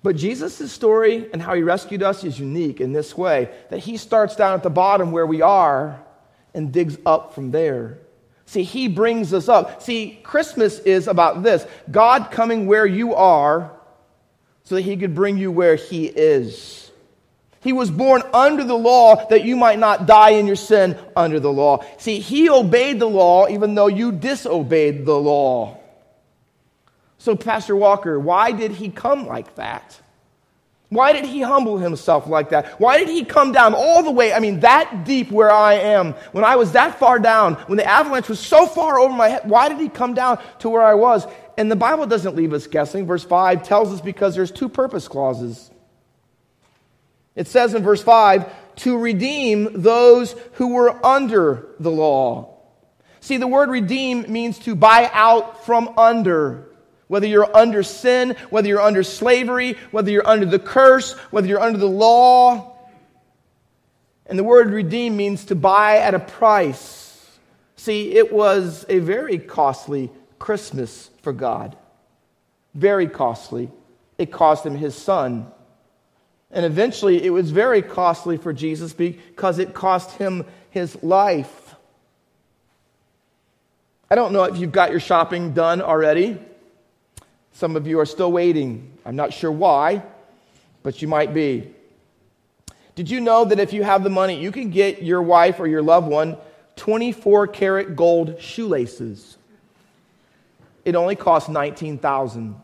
But 0.02 0.16
Jesus' 0.16 0.72
story 0.72 1.30
and 1.34 1.42
how 1.42 1.56
he 1.56 1.62
rescued 1.62 2.04
us 2.04 2.24
is 2.24 2.40
unique 2.40 2.80
in 2.80 2.94
this 2.94 3.18
way 3.18 3.50
that 3.70 3.80
he 3.80 3.98
starts 3.98 4.36
down 4.36 4.54
at 4.54 4.64
the 4.64 4.70
bottom 4.70 5.12
where 5.12 5.26
we 5.26 5.42
are 5.42 6.00
and 6.54 6.72
digs 6.72 6.98
up 7.06 7.34
from 7.34 7.52
there. 7.52 7.98
See, 8.50 8.64
He 8.64 8.88
brings 8.88 9.32
us 9.32 9.48
up. 9.48 9.84
See, 9.84 10.20
Christmas 10.24 10.80
is 10.80 11.08
about 11.08 11.44
this 11.44 11.64
God 11.92 12.32
coming 12.32 12.66
where 12.66 12.86
you 12.86 13.14
are 13.14 13.72
so 14.64 14.74
that 14.74 14.82
He 14.82 14.98
could 14.98 15.14
bring 15.14 15.38
you 15.38 15.52
where 15.52 15.76
He 15.76 16.08
is. 16.08 16.90
He 17.62 17.74
was 17.74 17.92
born 17.92 18.24
under 18.34 18.64
the 18.64 18.76
law 18.76 19.28
that 19.28 19.46
you 19.46 19.56
might 19.56 19.78
not 19.78 20.08
die 20.08 20.32
in 20.32 20.48
your 20.48 20.56
sin 20.56 20.98
under 21.16 21.40
the 21.40 21.52
law. 21.52 21.86
See, 22.00 22.18
He 22.22 22.50
obeyed 22.50 23.00
the 23.00 23.08
law 23.08 23.48
even 23.48 23.76
though 23.76 23.86
you 23.86 24.12
disobeyed 24.12 25.06
the 25.06 25.20
law. 25.20 25.78
So, 27.20 27.36
Pastor 27.36 27.76
Walker, 27.76 28.20
why 28.20 28.52
did 28.52 28.72
He 28.72 28.90
come 28.90 29.28
like 29.28 29.54
that? 29.58 30.02
Why 30.90 31.14
did 31.14 31.26
he 31.26 31.42
humble 31.42 31.78
himself 31.78 32.26
like 32.28 32.50
that? 32.50 32.80
Why 32.80 32.98
did 32.98 33.10
he 33.10 33.24
come 33.24 33.52
down 33.52 33.76
all 33.76 34.02
the 34.02 34.12
way, 34.12 34.34
I 34.34 34.40
mean, 34.40 34.62
that 34.62 35.06
deep 35.06 35.32
where 35.32 35.52
I 35.52 35.76
am, 35.76 36.14
when 36.32 36.44
I 36.44 36.56
was 36.56 36.72
that 36.72 36.98
far 36.98 37.20
down, 37.20 37.56
when 37.68 37.78
the 37.78 37.86
avalanche 37.86 38.28
was 38.28 38.40
so 38.40 38.66
far 38.66 39.00
over 39.00 39.14
my 39.14 39.30
head? 39.30 39.48
Why 39.48 39.70
did 39.70 39.80
he 39.80 39.88
come 39.88 40.16
down 40.16 40.40
to 40.60 40.70
where 40.70 40.82
I 40.82 40.96
was? 40.96 41.28
And 41.58 41.70
the 41.70 41.76
Bible 41.76 42.08
doesn't 42.08 42.36
leave 42.36 42.54
us 42.54 42.66
guessing. 42.66 43.06
Verse 43.06 43.24
5 43.24 43.64
tells 43.64 43.94
us 43.94 44.02
because 44.02 44.34
there's 44.34 44.52
two 44.52 44.68
purpose 44.70 45.08
clauses. 45.08 45.70
It 47.36 47.48
says 47.48 47.76
in 47.76 47.84
verse 47.84 48.02
5 48.02 48.52
to 48.78 48.98
redeem 48.98 49.82
those 49.82 50.36
who 50.54 50.70
were 50.70 51.06
under 51.06 51.68
the 51.80 51.92
law. 51.92 52.58
See, 53.20 53.38
the 53.38 53.48
word 53.48 53.70
redeem 53.70 54.32
means 54.32 54.58
to 54.60 54.74
buy 54.74 55.10
out 55.14 55.66
from 55.66 55.94
under. 56.00 56.69
Whether 57.10 57.26
you're 57.26 57.58
under 57.58 57.82
sin, 57.82 58.38
whether 58.52 58.68
you're 58.68 58.80
under 58.80 59.02
slavery, 59.02 59.78
whether 59.90 60.12
you're 60.12 60.28
under 60.28 60.46
the 60.46 60.60
curse, 60.60 61.14
whether 61.32 61.48
you're 61.48 61.60
under 61.60 61.80
the 61.80 61.88
law. 61.88 62.78
And 64.28 64.38
the 64.38 64.44
word 64.44 64.70
redeem 64.70 65.18
means 65.18 65.46
to 65.46 65.56
buy 65.56 65.98
at 65.98 66.14
a 66.14 66.20
price. 66.20 67.28
See, 67.78 68.12
it 68.14 68.32
was 68.32 68.86
a 68.88 69.00
very 69.00 69.40
costly 69.40 70.12
Christmas 70.38 71.10
for 71.24 71.34
God. 71.34 71.76
Very 72.76 73.08
costly. 73.08 73.72
It 74.20 74.32
cost 74.32 74.64
him 74.64 74.76
his 74.76 74.94
son. 74.94 75.52
And 76.52 76.64
eventually, 76.64 77.24
it 77.26 77.32
was 77.32 77.50
very 77.50 77.82
costly 77.82 78.38
for 78.38 78.54
Jesus 78.54 78.94
because 78.94 79.58
it 79.58 79.74
cost 79.74 80.12
him 80.18 80.46
his 80.70 81.02
life. 81.02 81.74
I 84.12 84.16
don't 84.16 84.32
know 84.32 84.44
if 84.44 84.58
you've 84.58 84.72
got 84.72 84.92
your 84.92 85.00
shopping 85.00 85.54
done 85.54 85.82
already. 85.82 86.38
Some 87.54 87.76
of 87.76 87.88
you 87.88 88.00
are 88.00 88.06
still 88.06 88.32
waiting. 88.32 88.92
I'm 89.06 89.16
not 89.16 89.34
sure 89.34 89.52
why, 89.52 90.04
but 90.84 91.02
you 91.02 91.08
might 91.08 91.34
be. 91.34 91.74
Did 92.96 93.10
you 93.10 93.22
know 93.22 93.46
that 93.46 93.60
if 93.60 93.72
you 93.74 93.84
have 93.84 94.04
the 94.04 94.10
money, 94.10 94.40
you 94.40 94.52
can 94.52 94.72
get 94.72 95.02
your 95.02 95.22
wife 95.22 95.60
or 95.60 95.68
your 95.68 95.82
loved 95.82 96.08
one 96.08 96.38
24 96.76 97.48
karat 97.48 97.96
gold 97.96 98.42
shoelaces? 98.42 99.38
It 100.86 100.96
only 100.96 101.16
costs 101.16 101.50
19,000. 101.50 102.56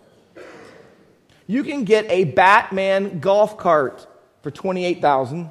You 1.47 1.63
can 1.63 1.83
get 1.83 2.09
a 2.09 2.23
Batman 2.23 3.19
golf 3.19 3.57
cart 3.57 4.07
for 4.41 4.51
28,000. 4.51 5.49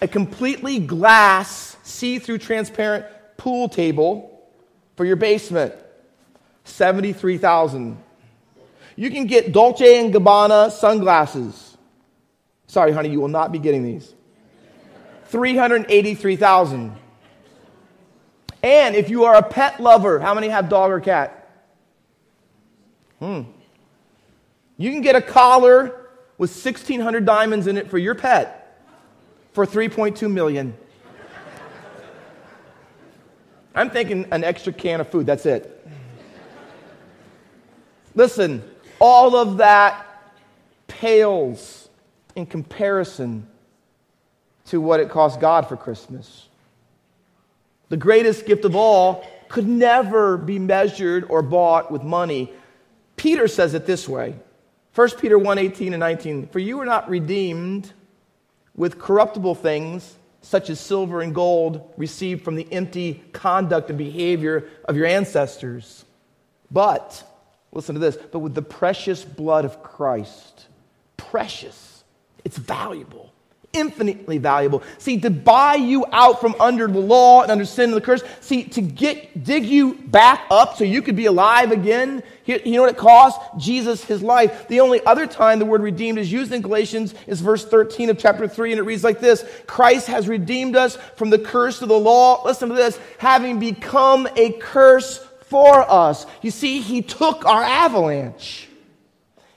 A 0.00 0.08
completely 0.08 0.78
glass, 0.78 1.76
see-through 1.82 2.38
transparent 2.38 3.06
pool 3.36 3.68
table 3.68 4.48
for 4.96 5.04
your 5.04 5.16
basement. 5.16 5.74
73,000. 6.64 7.96
You 8.96 9.10
can 9.10 9.26
get 9.26 9.52
Dolce 9.52 10.00
and 10.00 10.12
Gabbana 10.12 10.70
sunglasses. 10.70 11.76
Sorry, 12.66 12.92
honey, 12.92 13.10
you 13.10 13.20
will 13.20 13.28
not 13.28 13.52
be 13.52 13.58
getting 13.58 13.82
these. 13.82 14.12
383,000. 15.26 16.96
And 18.62 18.96
if 18.96 19.10
you 19.10 19.24
are 19.24 19.36
a 19.36 19.42
pet 19.42 19.80
lover, 19.80 20.18
how 20.18 20.34
many 20.34 20.48
have 20.48 20.68
dog 20.68 20.90
or 20.90 21.00
cat? 21.00 21.50
Hmm. 23.18 23.42
You 24.76 24.90
can 24.90 25.02
get 25.02 25.16
a 25.16 25.20
collar 25.20 26.08
with 26.38 26.50
1600 26.50 27.24
diamonds 27.24 27.66
in 27.66 27.76
it 27.76 27.90
for 27.90 27.98
your 27.98 28.14
pet 28.14 28.82
for 29.52 29.66
3.2 29.66 30.30
million. 30.30 30.76
I'm 33.74 33.90
thinking 33.90 34.26
an 34.30 34.44
extra 34.44 34.72
can 34.72 35.00
of 35.00 35.08
food, 35.08 35.26
that's 35.26 35.46
it. 35.46 35.83
Listen, 38.14 38.62
all 38.98 39.36
of 39.36 39.58
that 39.58 40.06
pales 40.86 41.88
in 42.36 42.46
comparison 42.46 43.46
to 44.66 44.80
what 44.80 45.00
it 45.00 45.10
cost 45.10 45.40
God 45.40 45.68
for 45.68 45.76
Christmas. 45.76 46.48
The 47.88 47.96
greatest 47.96 48.46
gift 48.46 48.64
of 48.64 48.74
all 48.74 49.26
could 49.48 49.68
never 49.68 50.36
be 50.36 50.58
measured 50.58 51.26
or 51.28 51.42
bought 51.42 51.90
with 51.90 52.02
money. 52.02 52.52
Peter 53.16 53.46
says 53.46 53.74
it 53.74 53.86
this 53.86 54.08
way 54.08 54.34
1 54.94 55.10
Peter 55.20 55.38
1 55.38 55.58
18 55.58 55.92
and 55.92 56.00
19. 56.00 56.48
For 56.48 56.58
you 56.58 56.80
are 56.80 56.86
not 56.86 57.08
redeemed 57.08 57.92
with 58.76 58.98
corruptible 58.98 59.54
things, 59.54 60.16
such 60.40 60.70
as 60.70 60.80
silver 60.80 61.20
and 61.20 61.34
gold 61.34 61.92
received 61.96 62.42
from 62.42 62.54
the 62.54 62.70
empty 62.72 63.22
conduct 63.32 63.90
and 63.90 63.98
behavior 63.98 64.68
of 64.86 64.96
your 64.96 65.06
ancestors, 65.06 66.04
but 66.70 67.24
Listen 67.74 67.94
to 67.94 68.00
this. 68.00 68.16
But 68.16 68.38
with 68.38 68.54
the 68.54 68.62
precious 68.62 69.24
blood 69.24 69.64
of 69.64 69.82
Christ, 69.82 70.66
precious, 71.16 72.04
it's 72.44 72.56
valuable, 72.56 73.32
infinitely 73.72 74.38
valuable. 74.38 74.84
See, 74.98 75.18
to 75.20 75.30
buy 75.30 75.74
you 75.74 76.06
out 76.12 76.40
from 76.40 76.54
under 76.60 76.86
the 76.86 77.00
law 77.00 77.42
and 77.42 77.50
under 77.50 77.64
sin 77.64 77.86
and 77.86 77.94
the 77.94 78.00
curse, 78.00 78.22
see, 78.40 78.62
to 78.64 78.80
get 78.80 79.42
dig 79.42 79.64
you 79.64 79.94
back 79.94 80.46
up 80.50 80.76
so 80.76 80.84
you 80.84 81.02
could 81.02 81.16
be 81.16 81.26
alive 81.26 81.72
again. 81.72 82.22
You 82.44 82.60
know 82.66 82.82
what 82.82 82.90
it 82.90 82.96
cost? 82.96 83.40
Jesus 83.58 84.04
his 84.04 84.22
life. 84.22 84.68
The 84.68 84.80
only 84.80 85.04
other 85.04 85.26
time 85.26 85.58
the 85.58 85.64
word 85.64 85.82
redeemed 85.82 86.18
is 86.18 86.30
used 86.30 86.52
in 86.52 86.62
Galatians 86.62 87.14
is 87.26 87.40
verse 87.40 87.64
13 87.64 88.10
of 88.10 88.18
chapter 88.18 88.46
3, 88.46 88.70
and 88.70 88.78
it 88.78 88.84
reads 88.84 89.02
like 89.02 89.18
this 89.18 89.44
Christ 89.66 90.06
has 90.06 90.28
redeemed 90.28 90.76
us 90.76 90.96
from 91.16 91.30
the 91.30 91.38
curse 91.38 91.82
of 91.82 91.88
the 91.88 91.98
law. 91.98 92.44
Listen 92.44 92.68
to 92.68 92.74
this, 92.74 93.00
having 93.18 93.58
become 93.58 94.28
a 94.36 94.52
curse 94.52 95.26
for 95.54 95.88
us. 95.88 96.26
You 96.42 96.50
see, 96.50 96.80
He 96.80 97.00
took 97.00 97.46
our 97.46 97.62
avalanche. 97.62 98.68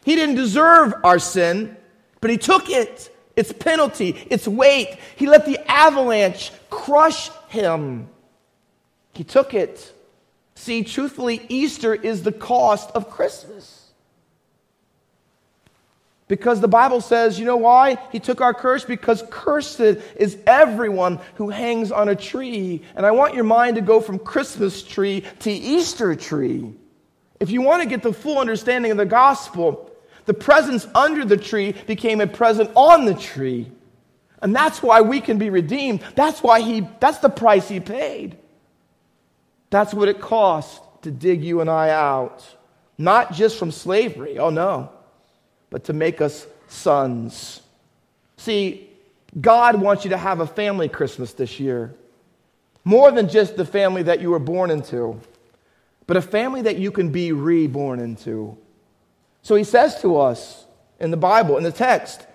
He 0.06 0.14
didn't 0.14 0.36
deserve 0.36 0.94
our 1.04 1.18
sin, 1.18 1.76
but 2.22 2.30
He 2.30 2.38
took 2.38 2.70
it, 2.70 3.12
its 3.36 3.52
penalty, 3.52 4.10
its 4.30 4.48
weight. 4.48 5.00
He 5.16 5.26
let 5.26 5.48
the 5.48 5.60
avalanche 5.68 6.52
crush 6.70 7.32
Him. 7.50 8.10
He 9.14 9.24
took 9.24 9.56
it. 9.56 9.92
See, 10.54 10.84
truthfully, 10.84 11.44
Easter 11.50 11.96
is 11.96 12.22
the 12.22 12.32
cost 12.32 12.92
of 12.92 13.10
Christmas. 13.10 13.77
Because 16.28 16.60
the 16.60 16.68
Bible 16.68 17.00
says, 17.00 17.40
you 17.40 17.46
know 17.46 17.58
why? 17.58 17.98
He 18.12 18.20
took 18.20 18.42
our 18.42 18.54
curse 18.54 18.84
because 18.84 19.24
cursed 19.30 19.80
is 19.80 20.38
everyone 20.46 21.20
who 21.36 21.50
hangs 21.50 21.92
on 21.92 22.10
a 22.10 22.16
tree. 22.16 22.82
And 22.96 23.06
I 23.06 23.12
want 23.12 23.34
your 23.34 23.46
mind 23.46 23.76
to 23.76 23.82
go 23.82 24.02
from 24.02 24.20
Christmas 24.20 24.84
tree 24.84 25.24
to 25.40 25.52
Easter 25.52 26.16
tree. 26.16 26.74
If 27.40 27.50
you 27.50 27.62
want 27.62 27.84
to 27.84 27.90
get 27.90 28.04
the 28.04 28.12
full 28.12 28.40
understanding 28.40 28.92
of 28.92 28.98
the 28.98 29.06
gospel, 29.06 29.90
the 30.26 30.34
presents 30.34 30.86
under 30.94 31.24
the 31.24 31.38
tree 31.38 31.74
became 31.86 32.20
a 32.20 32.28
present 32.28 32.72
on 32.76 33.06
the 33.06 33.14
tree. 33.14 33.72
And 34.42 34.54
that's 34.54 34.84
why 34.84 35.02
we 35.02 35.22
can 35.22 35.38
be 35.38 35.50
redeemed. 35.50 36.02
That's 36.16 36.44
why 36.44 36.60
he 36.60 36.88
that's 37.00 37.20
the 37.20 37.30
price 37.30 37.70
he 37.70 37.80
paid. 37.80 38.38
That's 39.70 39.94
what 39.94 40.10
it 40.10 40.20
cost 40.20 40.82
to 41.04 41.12
dig 41.12 41.44
you 41.44 41.62
and 41.62 41.70
I 41.70 41.90
out. 41.90 42.46
Not 42.98 43.34
just 43.34 43.58
from 43.58 43.72
slavery. 43.72 44.38
Oh 44.38 44.50
no 44.50 44.92
but 45.70 45.84
to 45.86 45.94
make 45.94 46.22
us 46.22 46.48
sons. 46.68 47.62
See, 48.38 48.90
God 49.40 49.80
wants 49.80 50.04
you 50.04 50.12
to 50.12 50.18
have 50.18 50.40
a 50.40 50.48
family 50.48 50.90
Christmas 50.90 51.34
this 51.34 51.60
year. 51.60 51.94
More 52.84 53.12
than 53.12 53.28
just 53.28 53.58
the 53.58 53.66
family 53.66 54.04
that 54.04 54.22
you 54.22 54.30
were 54.30 54.40
born 54.40 54.72
into, 54.72 55.20
but 56.06 56.16
a 56.16 56.22
family 56.22 56.62
that 56.62 56.78
you 56.78 56.92
can 56.92 57.12
be 57.12 57.34
reborn 57.34 58.00
into. 58.00 58.58
So 59.42 59.56
he 59.56 59.66
says 59.66 60.02
to 60.02 60.18
us 60.18 60.66
in 61.00 61.12
the 61.12 61.18
Bible, 61.18 61.58
in 61.58 61.64
the 61.64 61.72
text, 61.72 62.26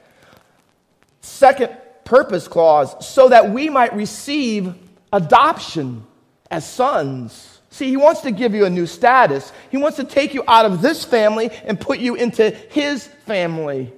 second 1.23 1.77
purpose 2.05 2.49
clause, 2.49 3.07
so 3.07 3.29
that 3.31 3.51
we 3.51 3.71
might 3.71 3.95
receive 3.95 4.75
adoption 5.13 6.05
as 6.51 6.69
sons. 6.69 7.61
See, 7.73 7.89
he 7.89 7.97
wants 7.97 8.21
to 8.21 8.31
give 8.31 8.55
you 8.55 8.67
a 8.67 8.71
new 8.71 8.85
status. 8.87 9.51
He 9.71 9.79
wants 9.79 9.97
to 9.97 10.05
take 10.05 10.35
you 10.35 10.45
out 10.47 10.67
of 10.67 10.83
this 10.83 11.07
family 11.07 11.51
and 11.65 11.81
put 11.81 12.01
you 12.01 12.15
into 12.15 12.51
his 12.51 13.07
family. 13.07 13.91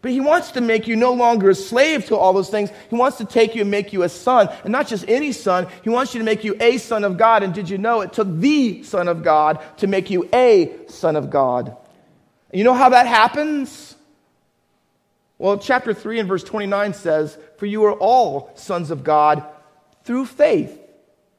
But 0.00 0.12
he 0.12 0.20
wants 0.20 0.52
to 0.52 0.62
make 0.62 0.88
you 0.88 0.96
no 0.96 1.12
longer 1.12 1.50
a 1.50 1.54
slave 1.54 2.06
to 2.06 2.16
all 2.16 2.32
those 2.32 2.48
things. 2.48 2.70
He 2.88 2.96
wants 2.96 3.18
to 3.18 3.26
take 3.26 3.54
you 3.54 3.60
and 3.60 3.70
make 3.70 3.92
you 3.92 4.04
a 4.04 4.08
son. 4.08 4.48
And 4.64 4.72
not 4.72 4.88
just 4.88 5.06
any 5.06 5.32
son, 5.32 5.66
he 5.82 5.90
wants 5.90 6.14
you 6.14 6.20
to 6.20 6.24
make 6.24 6.44
you 6.44 6.56
a 6.60 6.78
son 6.78 7.04
of 7.04 7.18
God. 7.18 7.42
And 7.42 7.52
did 7.52 7.68
you 7.68 7.76
know 7.76 8.00
it 8.00 8.14
took 8.14 8.34
the 8.38 8.82
son 8.84 9.06
of 9.06 9.22
God 9.22 9.60
to 9.78 9.86
make 9.86 10.08
you 10.08 10.26
a 10.32 10.74
son 10.86 11.14
of 11.14 11.28
God? 11.28 11.76
You 12.54 12.64
know 12.64 12.72
how 12.72 12.88
that 12.88 13.06
happens? 13.06 13.96
Well, 15.36 15.58
chapter 15.58 15.92
3 15.92 16.20
and 16.20 16.28
verse 16.28 16.42
29 16.42 16.94
says, 16.94 17.36
For 17.58 17.66
you 17.66 17.84
are 17.84 17.92
all 17.92 18.50
sons 18.54 18.90
of 18.90 19.04
God 19.04 19.44
through 20.04 20.24
faith 20.24 20.86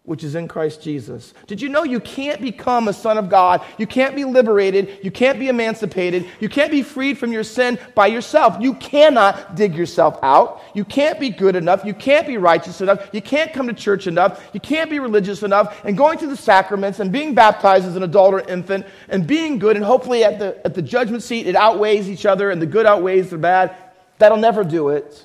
which 0.10 0.24
is 0.24 0.34
in 0.34 0.48
Christ 0.48 0.82
Jesus. 0.82 1.36
Did 1.45 1.62
you 1.62 1.69
know 1.69 1.84
you 1.84 2.00
can't 2.00 2.41
become 2.41 2.88
a 2.88 2.93
son 2.93 3.19
of 3.19 3.30
God? 3.30 3.62
You 3.78 3.86
can't 3.86 4.15
be 4.15 4.26
liberated. 4.26 4.98
You 5.04 5.12
can't 5.12 5.38
be 5.38 5.50
emancipated. 5.50 6.26
You 6.39 6.50
can't 6.50 6.72
be 6.72 6.82
freed 6.82 7.19
from 7.19 7.32
your 7.32 7.43
sin 7.43 7.78
by 7.93 8.08
yourself. 8.08 8.58
You 8.60 8.74
cannot 8.74 9.54
dig 9.54 9.76
yourself 9.76 10.17
out. 10.24 10.63
You 10.74 10.84
can't 10.84 11.19
be 11.19 11.30
good 11.30 11.56
enough. 11.56 11.86
You 11.86 11.93
can't 11.93 12.26
be 12.26 12.38
righteous 12.38 12.82
enough. 12.82 13.08
You 13.13 13.22
can't 13.22 13.54
come 13.54 13.67
to 13.67 13.74
church 13.74 14.08
enough. 14.08 14.50
You 14.52 14.60
can't 14.60 14.89
be 14.89 14.98
religious 14.98 15.43
enough. 15.43 15.80
And 15.86 15.95
going 15.95 16.17
through 16.17 16.30
the 16.30 16.38
sacraments 16.38 17.00
and 17.00 17.12
being 17.12 17.36
baptized 17.36 17.86
as 17.86 17.95
an 17.95 18.02
adult 18.02 18.34
or 18.34 18.39
infant 18.39 18.88
and 19.10 19.28
being 19.28 19.60
good, 19.60 19.76
and 19.76 19.86
hopefully 19.86 20.24
at 20.24 20.39
the, 20.39 20.60
at 20.65 20.74
the 20.74 20.82
judgment 20.82 21.22
seat 21.22 21.45
it 21.45 21.56
outweighs 21.56 22.10
each 22.10 22.26
other 22.26 22.50
and 22.50 22.60
the 22.60 22.65
good 22.65 22.88
outweighs 22.88 23.30
the 23.30 23.38
bad, 23.38 23.76
that'll 24.17 24.39
never 24.39 24.63
do 24.63 24.89
it. 24.89 25.24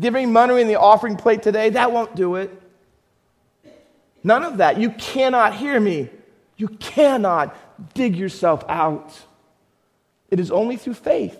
Giving 0.00 0.32
money 0.32 0.62
in 0.62 0.68
the 0.68 0.80
offering 0.80 1.16
plate 1.16 1.42
today, 1.42 1.68
that 1.68 1.92
won't 1.92 2.16
do 2.16 2.36
it. 2.36 2.62
None 4.26 4.42
of 4.42 4.56
that. 4.56 4.80
You 4.80 4.90
cannot 4.90 5.54
hear 5.54 5.78
me. 5.78 6.10
You 6.56 6.66
cannot 6.66 7.56
dig 7.94 8.16
yourself 8.16 8.64
out. 8.68 9.16
It 10.32 10.40
is 10.40 10.50
only 10.50 10.76
through 10.76 10.94
faith, 10.94 11.38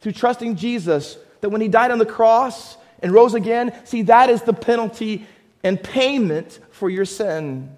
through 0.00 0.12
trusting 0.12 0.54
Jesus, 0.54 1.18
that 1.40 1.48
when 1.48 1.60
he 1.60 1.66
died 1.66 1.90
on 1.90 1.98
the 1.98 2.06
cross 2.06 2.76
and 3.00 3.10
rose 3.10 3.34
again, 3.34 3.74
see, 3.84 4.02
that 4.02 4.30
is 4.30 4.42
the 4.42 4.52
penalty 4.52 5.26
and 5.64 5.82
payment 5.82 6.60
for 6.70 6.88
your 6.88 7.04
sin. 7.04 7.76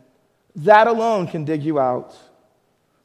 That 0.57 0.87
alone 0.87 1.27
can 1.27 1.47
dig 1.47 1.63
you 1.63 1.81
out. 1.81 2.15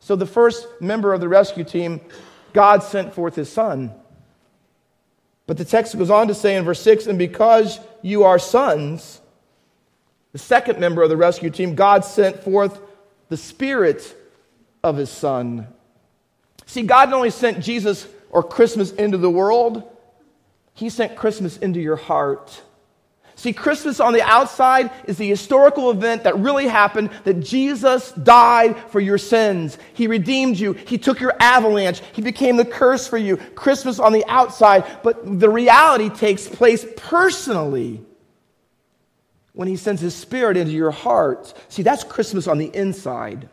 So, 0.02 0.18
the 0.18 0.26
first 0.26 0.68
member 0.82 1.14
of 1.14 1.22
the 1.22 1.30
rescue 1.30 1.64
team, 1.64 2.02
God 2.52 2.84
sent 2.84 3.14
forth 3.14 3.36
his 3.36 3.50
son. 3.50 3.94
But 5.48 5.56
the 5.56 5.64
text 5.64 5.98
goes 5.98 6.10
on 6.10 6.28
to 6.28 6.36
say 6.36 6.58
in 6.58 6.66
verse 6.66 6.82
6 6.82 7.08
and 7.08 7.18
because 7.18 7.80
you 8.02 8.26
are 8.26 8.38
sons, 8.38 9.22
the 10.36 10.40
second 10.40 10.82
member 10.82 11.02
of 11.02 11.08
the 11.08 11.16
rescue 11.16 11.50
team, 11.50 11.76
God 11.76 12.04
sent 12.04 12.44
forth 12.44 12.82
the 13.30 13.38
Spirit 13.38 14.14
of 14.84 14.98
his 14.98 15.10
Son. 15.10 15.66
See, 16.66 16.82
God 16.82 17.10
not 17.10 17.16
only 17.16 17.30
sent 17.30 17.64
Jesus 17.64 18.06
or 18.30 18.44
Christmas 18.44 18.92
into 18.92 19.18
the 19.18 19.30
world, 19.30 19.84
he 20.74 20.90
sent 20.90 21.16
Christmas 21.16 21.56
into 21.56 21.80
your 21.80 21.96
heart. 21.96 22.62
See, 23.36 23.54
Christmas 23.54 24.02
on 24.02 24.12
the 24.12 24.24
outside 24.24 24.92
is 25.06 25.18
the 25.18 25.30
historical 25.30 25.90
event 25.90 26.26
that 26.26 26.38
really 26.38 26.68
happened 26.68 27.12
that 27.24 27.36
Jesus 27.36 28.12
died 28.12 28.78
for 28.90 29.00
your 29.00 29.18
sins. 29.18 29.78
He 29.94 30.08
redeemed 30.08 30.60
you. 30.60 30.74
He 30.74 30.98
took 30.98 31.22
your 31.22 31.34
avalanche. 31.40 32.02
He 32.12 32.22
became 32.22 32.58
the 32.58 32.66
curse 32.66 33.08
for 33.08 33.18
you. 33.18 33.38
Christmas 33.38 34.00
on 34.00 34.12
the 34.12 34.26
outside, 34.28 34.84
but 35.02 35.40
the 35.40 35.50
reality 35.50 36.10
takes 36.10 36.46
place 36.46 36.86
personally 36.98 38.04
when 39.56 39.68
He 39.68 39.76
sends 39.76 40.02
His 40.02 40.14
Spirit 40.14 40.58
into 40.58 40.72
your 40.72 40.92
heart. 40.92 41.54
See, 41.70 41.82
that's 41.82 42.04
Christmas 42.04 42.48
on 42.48 42.60
the 42.60 42.70
inside. 42.74 43.50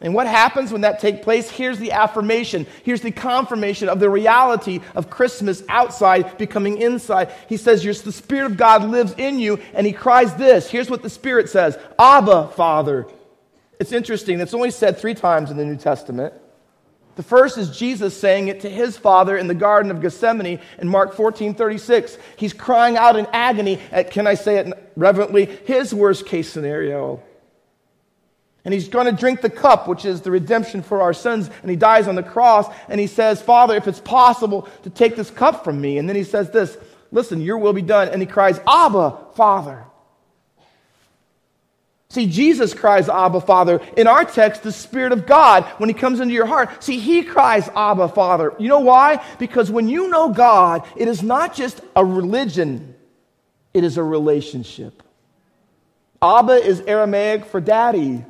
And 0.00 0.12
what 0.12 0.26
happens 0.26 0.72
when 0.72 0.82
that 0.82 1.00
takes 1.00 1.24
place? 1.24 1.50
Here's 1.50 1.78
the 1.78 1.92
affirmation. 1.92 2.66
Here's 2.82 3.00
the 3.00 3.10
confirmation 3.10 3.88
of 3.88 3.98
the 3.98 4.10
reality 4.10 4.80
of 4.94 5.08
Christmas 5.08 5.62
outside 5.68 6.36
becoming 6.36 6.80
inside. 6.80 7.32
He 7.48 7.56
says, 7.56 7.82
The 7.82 8.12
Spirit 8.12 8.50
of 8.50 8.56
God 8.58 8.84
lives 8.84 9.14
in 9.16 9.38
you, 9.38 9.58
and 9.72 9.86
he 9.86 9.92
cries 9.92 10.34
this. 10.34 10.70
Here's 10.70 10.90
what 10.90 11.02
the 11.02 11.10
Spirit 11.10 11.48
says 11.48 11.78
Abba, 11.98 12.48
Father. 12.48 13.06
It's 13.80 13.92
interesting. 13.92 14.40
It's 14.40 14.54
only 14.54 14.70
said 14.70 14.98
three 14.98 15.14
times 15.14 15.50
in 15.50 15.56
the 15.56 15.64
New 15.64 15.76
Testament. 15.76 16.34
The 17.16 17.22
first 17.22 17.58
is 17.58 17.76
Jesus 17.76 18.18
saying 18.18 18.48
it 18.48 18.60
to 18.60 18.70
his 18.70 18.96
father 18.96 19.36
in 19.36 19.48
the 19.48 19.54
Garden 19.54 19.90
of 19.90 20.00
Gethsemane 20.00 20.60
in 20.78 20.88
Mark 20.88 21.14
14 21.14 21.54
36. 21.54 22.18
He's 22.36 22.52
crying 22.52 22.96
out 22.96 23.16
in 23.16 23.26
agony 23.32 23.80
at, 23.90 24.10
can 24.10 24.26
I 24.26 24.34
say 24.34 24.58
it 24.58 24.92
reverently, 24.96 25.46
his 25.46 25.92
worst 25.94 26.26
case 26.26 26.50
scenario 26.50 27.22
and 28.66 28.74
he's 28.74 28.88
going 28.88 29.06
to 29.06 29.12
drink 29.12 29.42
the 29.42 29.48
cup, 29.48 29.86
which 29.86 30.04
is 30.04 30.22
the 30.22 30.32
redemption 30.32 30.82
for 30.82 31.00
our 31.00 31.14
sins. 31.14 31.48
And 31.62 31.70
he 31.70 31.76
dies 31.76 32.08
on 32.08 32.16
the 32.16 32.22
cross. 32.24 32.66
And 32.88 33.00
he 33.00 33.06
says, 33.06 33.40
Father, 33.40 33.76
if 33.76 33.86
it's 33.86 34.00
possible 34.00 34.68
to 34.82 34.90
take 34.90 35.14
this 35.14 35.30
cup 35.30 35.62
from 35.62 35.80
me. 35.80 35.98
And 35.98 36.08
then 36.08 36.16
he 36.16 36.24
says 36.24 36.50
this 36.50 36.76
Listen, 37.12 37.40
your 37.40 37.58
will 37.58 37.72
be 37.72 37.80
done. 37.80 38.08
And 38.08 38.20
he 38.20 38.26
cries, 38.26 38.58
Abba, 38.66 39.18
Father. 39.36 39.84
See, 42.08 42.26
Jesus 42.26 42.72
cries, 42.72 43.08
Abba, 43.08 43.40
Father. 43.40 43.80
In 43.96 44.06
our 44.06 44.24
text, 44.24 44.62
the 44.62 44.72
Spirit 44.72 45.12
of 45.12 45.26
God, 45.26 45.64
when 45.78 45.88
He 45.88 45.94
comes 45.94 46.20
into 46.20 46.34
your 46.34 46.46
heart, 46.46 46.82
see, 46.82 46.98
He 46.98 47.22
cries, 47.22 47.68
Abba, 47.74 48.08
Father. 48.08 48.54
You 48.58 48.68
know 48.68 48.80
why? 48.80 49.24
Because 49.38 49.70
when 49.70 49.88
you 49.88 50.08
know 50.08 50.32
God, 50.32 50.86
it 50.96 51.08
is 51.08 51.22
not 51.22 51.54
just 51.54 51.80
a 51.96 52.04
religion, 52.04 52.94
it 53.74 53.82
is 53.82 53.96
a 53.96 54.02
relationship. 54.02 55.02
Abba 56.22 56.64
is 56.64 56.80
Aramaic 56.82 57.44
for 57.46 57.60
daddy. 57.60 58.24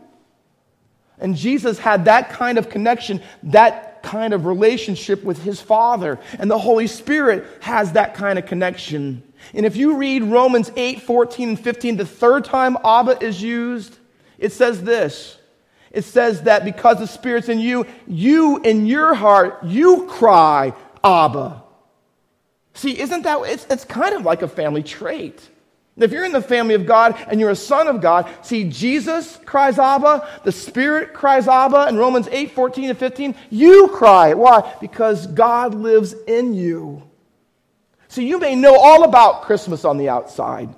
And 1.18 1.36
Jesus 1.36 1.78
had 1.78 2.06
that 2.06 2.30
kind 2.30 2.58
of 2.58 2.68
connection, 2.68 3.22
that 3.44 4.02
kind 4.02 4.34
of 4.34 4.46
relationship 4.46 5.22
with 5.24 5.42
his 5.42 5.60
Father. 5.60 6.18
And 6.38 6.50
the 6.50 6.58
Holy 6.58 6.86
Spirit 6.86 7.46
has 7.60 7.92
that 7.92 8.14
kind 8.14 8.38
of 8.38 8.46
connection. 8.46 9.22
And 9.54 9.66
if 9.66 9.76
you 9.76 9.96
read 9.96 10.22
Romans 10.22 10.70
8, 10.76 11.02
14, 11.02 11.50
and 11.50 11.60
15, 11.60 11.96
the 11.96 12.06
third 12.06 12.44
time 12.44 12.76
Abba 12.84 13.22
is 13.24 13.42
used, 13.42 13.98
it 14.38 14.52
says 14.52 14.82
this. 14.82 15.38
It 15.90 16.04
says 16.04 16.42
that 16.42 16.64
because 16.64 16.98
the 16.98 17.06
Spirit's 17.06 17.48
in 17.48 17.58
you, 17.58 17.86
you 18.06 18.58
in 18.58 18.86
your 18.86 19.14
heart, 19.14 19.64
you 19.64 20.06
cry, 20.06 20.74
Abba. 21.02 21.62
See, 22.74 22.98
isn't 22.98 23.22
that, 23.22 23.40
it's, 23.46 23.66
it's 23.70 23.84
kind 23.84 24.14
of 24.14 24.22
like 24.22 24.42
a 24.42 24.48
family 24.48 24.82
trait. 24.82 25.40
If 25.96 26.12
you're 26.12 26.26
in 26.26 26.32
the 26.32 26.42
family 26.42 26.74
of 26.74 26.84
God 26.84 27.16
and 27.28 27.40
you're 27.40 27.50
a 27.50 27.56
son 27.56 27.88
of 27.88 28.02
God, 28.02 28.28
see, 28.42 28.68
Jesus 28.68 29.38
cries 29.46 29.78
Abba, 29.78 30.28
the 30.44 30.52
Spirit 30.52 31.14
cries 31.14 31.48
Abba 31.48 31.88
in 31.88 31.96
Romans 31.96 32.28
8, 32.30 32.50
14 32.50 32.90
and 32.90 32.98
15. 32.98 33.34
You 33.48 33.88
cry. 33.88 34.34
Why? 34.34 34.74
Because 34.78 35.26
God 35.26 35.74
lives 35.74 36.14
in 36.26 36.52
you. 36.52 37.05
So 38.16 38.22
you 38.22 38.38
may 38.38 38.54
know 38.54 38.74
all 38.74 39.04
about 39.04 39.42
Christmas 39.42 39.84
on 39.84 39.98
the 39.98 40.08
outside. 40.08 40.74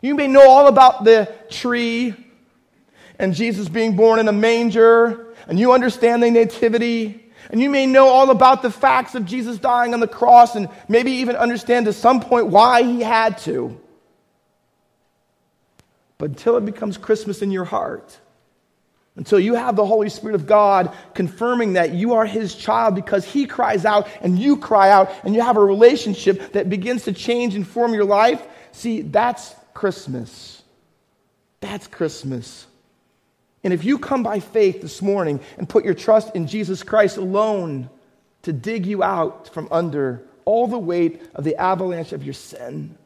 You 0.00 0.14
may 0.14 0.28
know 0.28 0.48
all 0.48 0.68
about 0.68 1.02
the 1.02 1.34
tree 1.50 2.14
and 3.18 3.34
Jesus 3.34 3.68
being 3.68 3.96
born 3.96 4.20
in 4.20 4.28
a 4.28 4.32
manger, 4.32 5.34
and 5.48 5.58
you 5.58 5.72
understand 5.72 6.22
the 6.22 6.30
nativity. 6.30 7.28
And 7.50 7.60
you 7.60 7.68
may 7.68 7.86
know 7.86 8.06
all 8.06 8.30
about 8.30 8.62
the 8.62 8.70
facts 8.70 9.16
of 9.16 9.26
Jesus 9.26 9.58
dying 9.58 9.94
on 9.94 9.98
the 9.98 10.06
cross 10.06 10.54
and 10.54 10.68
maybe 10.86 11.10
even 11.10 11.34
understand 11.34 11.86
to 11.86 11.92
some 11.92 12.20
point 12.20 12.46
why 12.46 12.84
he 12.84 13.00
had 13.00 13.38
to. 13.38 13.76
But 16.18 16.30
until 16.30 16.56
it 16.56 16.64
becomes 16.64 16.96
Christmas 16.96 17.42
in 17.42 17.50
your 17.50 17.64
heart, 17.64 18.16
until 19.16 19.38
you 19.38 19.54
have 19.54 19.76
the 19.76 19.86
Holy 19.86 20.08
Spirit 20.08 20.34
of 20.34 20.46
God 20.46 20.92
confirming 21.14 21.74
that 21.74 21.92
you 21.92 22.14
are 22.14 22.26
His 22.26 22.54
child 22.54 22.94
because 22.94 23.24
He 23.24 23.46
cries 23.46 23.84
out 23.84 24.08
and 24.20 24.38
you 24.38 24.56
cry 24.56 24.90
out 24.90 25.10
and 25.22 25.34
you 25.34 25.40
have 25.40 25.56
a 25.56 25.64
relationship 25.64 26.52
that 26.52 26.68
begins 26.68 27.04
to 27.04 27.12
change 27.12 27.54
and 27.54 27.66
form 27.66 27.94
your 27.94 28.04
life, 28.04 28.44
see, 28.72 29.02
that's 29.02 29.54
Christmas. 29.72 30.62
That's 31.60 31.86
Christmas. 31.86 32.66
And 33.62 33.72
if 33.72 33.84
you 33.84 33.98
come 33.98 34.22
by 34.22 34.40
faith 34.40 34.82
this 34.82 35.00
morning 35.00 35.40
and 35.58 35.68
put 35.68 35.84
your 35.84 35.94
trust 35.94 36.34
in 36.34 36.46
Jesus 36.46 36.82
Christ 36.82 37.16
alone 37.16 37.88
to 38.42 38.52
dig 38.52 38.84
you 38.84 39.02
out 39.02 39.48
from 39.54 39.68
under 39.70 40.22
all 40.44 40.66
the 40.66 40.78
weight 40.78 41.22
of 41.34 41.44
the 41.44 41.56
avalanche 41.56 42.12
of 42.12 42.24
your 42.24 42.34
sin, 42.34 42.98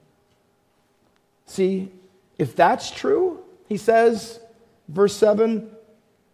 see, 1.47 1.93
if 2.39 2.57
that's 2.57 2.91
true, 2.91 3.41
he 3.69 3.77
says, 3.77 4.41
verse 4.89 5.15
7 5.15 5.71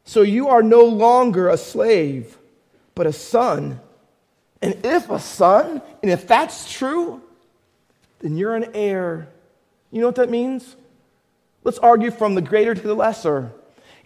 so 0.05 0.21
you 0.23 0.49
are 0.49 0.62
no 0.62 0.85
longer 0.85 1.49
a 1.49 1.57
slave, 1.57 2.38
but 2.95 3.07
a 3.07 3.12
son. 3.12 3.81
And 4.61 4.85
if 4.85 5.11
a 5.11 5.19
son, 5.19 5.83
and 6.03 6.11
if 6.11 6.27
that's 6.27 6.71
true, 6.71 7.23
then 8.21 8.37
you're 8.37 8.55
an 8.55 8.71
heir. 8.75 9.29
You 9.90 10.01
know 10.01 10.07
what 10.07 10.17
that 10.17 10.31
means? 10.31 10.77
Let's 11.64 11.79
argue 11.79 12.11
from 12.11 12.35
the 12.35 12.43
greater 12.43 12.75
to 12.75 12.83
the 12.83 12.95
lesser. 12.95 13.53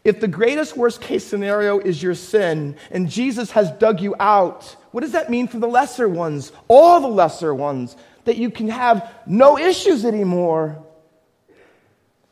If 0.04 0.20
the 0.20 0.28
greatest 0.28 0.76
worst 0.76 1.00
case 1.00 1.24
scenario 1.24 1.80
is 1.80 2.02
your 2.02 2.14
sin 2.14 2.76
and 2.90 3.10
Jesus 3.10 3.50
has 3.50 3.70
dug 3.72 4.00
you 4.00 4.14
out, 4.20 4.76
what 4.92 5.00
does 5.00 5.12
that 5.12 5.28
mean 5.28 5.48
for 5.48 5.58
the 5.58 5.66
lesser 5.66 6.08
ones? 6.08 6.52
All 6.68 7.00
the 7.00 7.08
lesser 7.08 7.52
ones, 7.52 7.96
that 8.24 8.36
you 8.36 8.50
can 8.50 8.68
have 8.68 9.12
no 9.26 9.58
issues 9.58 10.04
anymore 10.04 10.84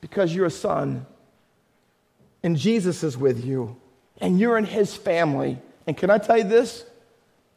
because 0.01 0.35
you're 0.35 0.47
a 0.47 0.51
son 0.51 1.07
and 2.47 2.57
Jesus 2.57 3.03
is 3.03 3.19
with 3.19 3.45
you 3.45 3.77
and 4.21 4.39
you're 4.39 4.57
in 4.57 4.65
his 4.65 4.95
family. 4.95 5.59
And 5.85 5.97
can 5.97 6.11
I 6.11 6.19
tell 6.19 6.39
you 6.39 6.45
this? 6.45 6.85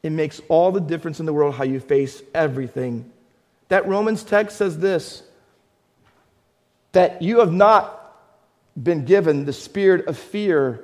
It 0.01 0.11
makes 0.11 0.41
all 0.49 0.71
the 0.71 0.81
difference 0.81 1.19
in 1.19 1.27
the 1.27 1.31
world 1.31 1.53
how 1.53 1.63
you 1.63 1.79
face 1.79 2.23
everything. 2.33 3.11
That 3.67 3.87
Romans 3.87 4.23
text 4.23 4.57
says 4.57 4.79
this 4.79 5.21
that 6.93 7.21
you 7.21 7.37
have 7.37 7.53
not 7.53 8.15
been 8.81 9.05
given 9.05 9.45
the 9.45 9.53
spirit 9.53 10.07
of 10.07 10.17
fear, 10.17 10.83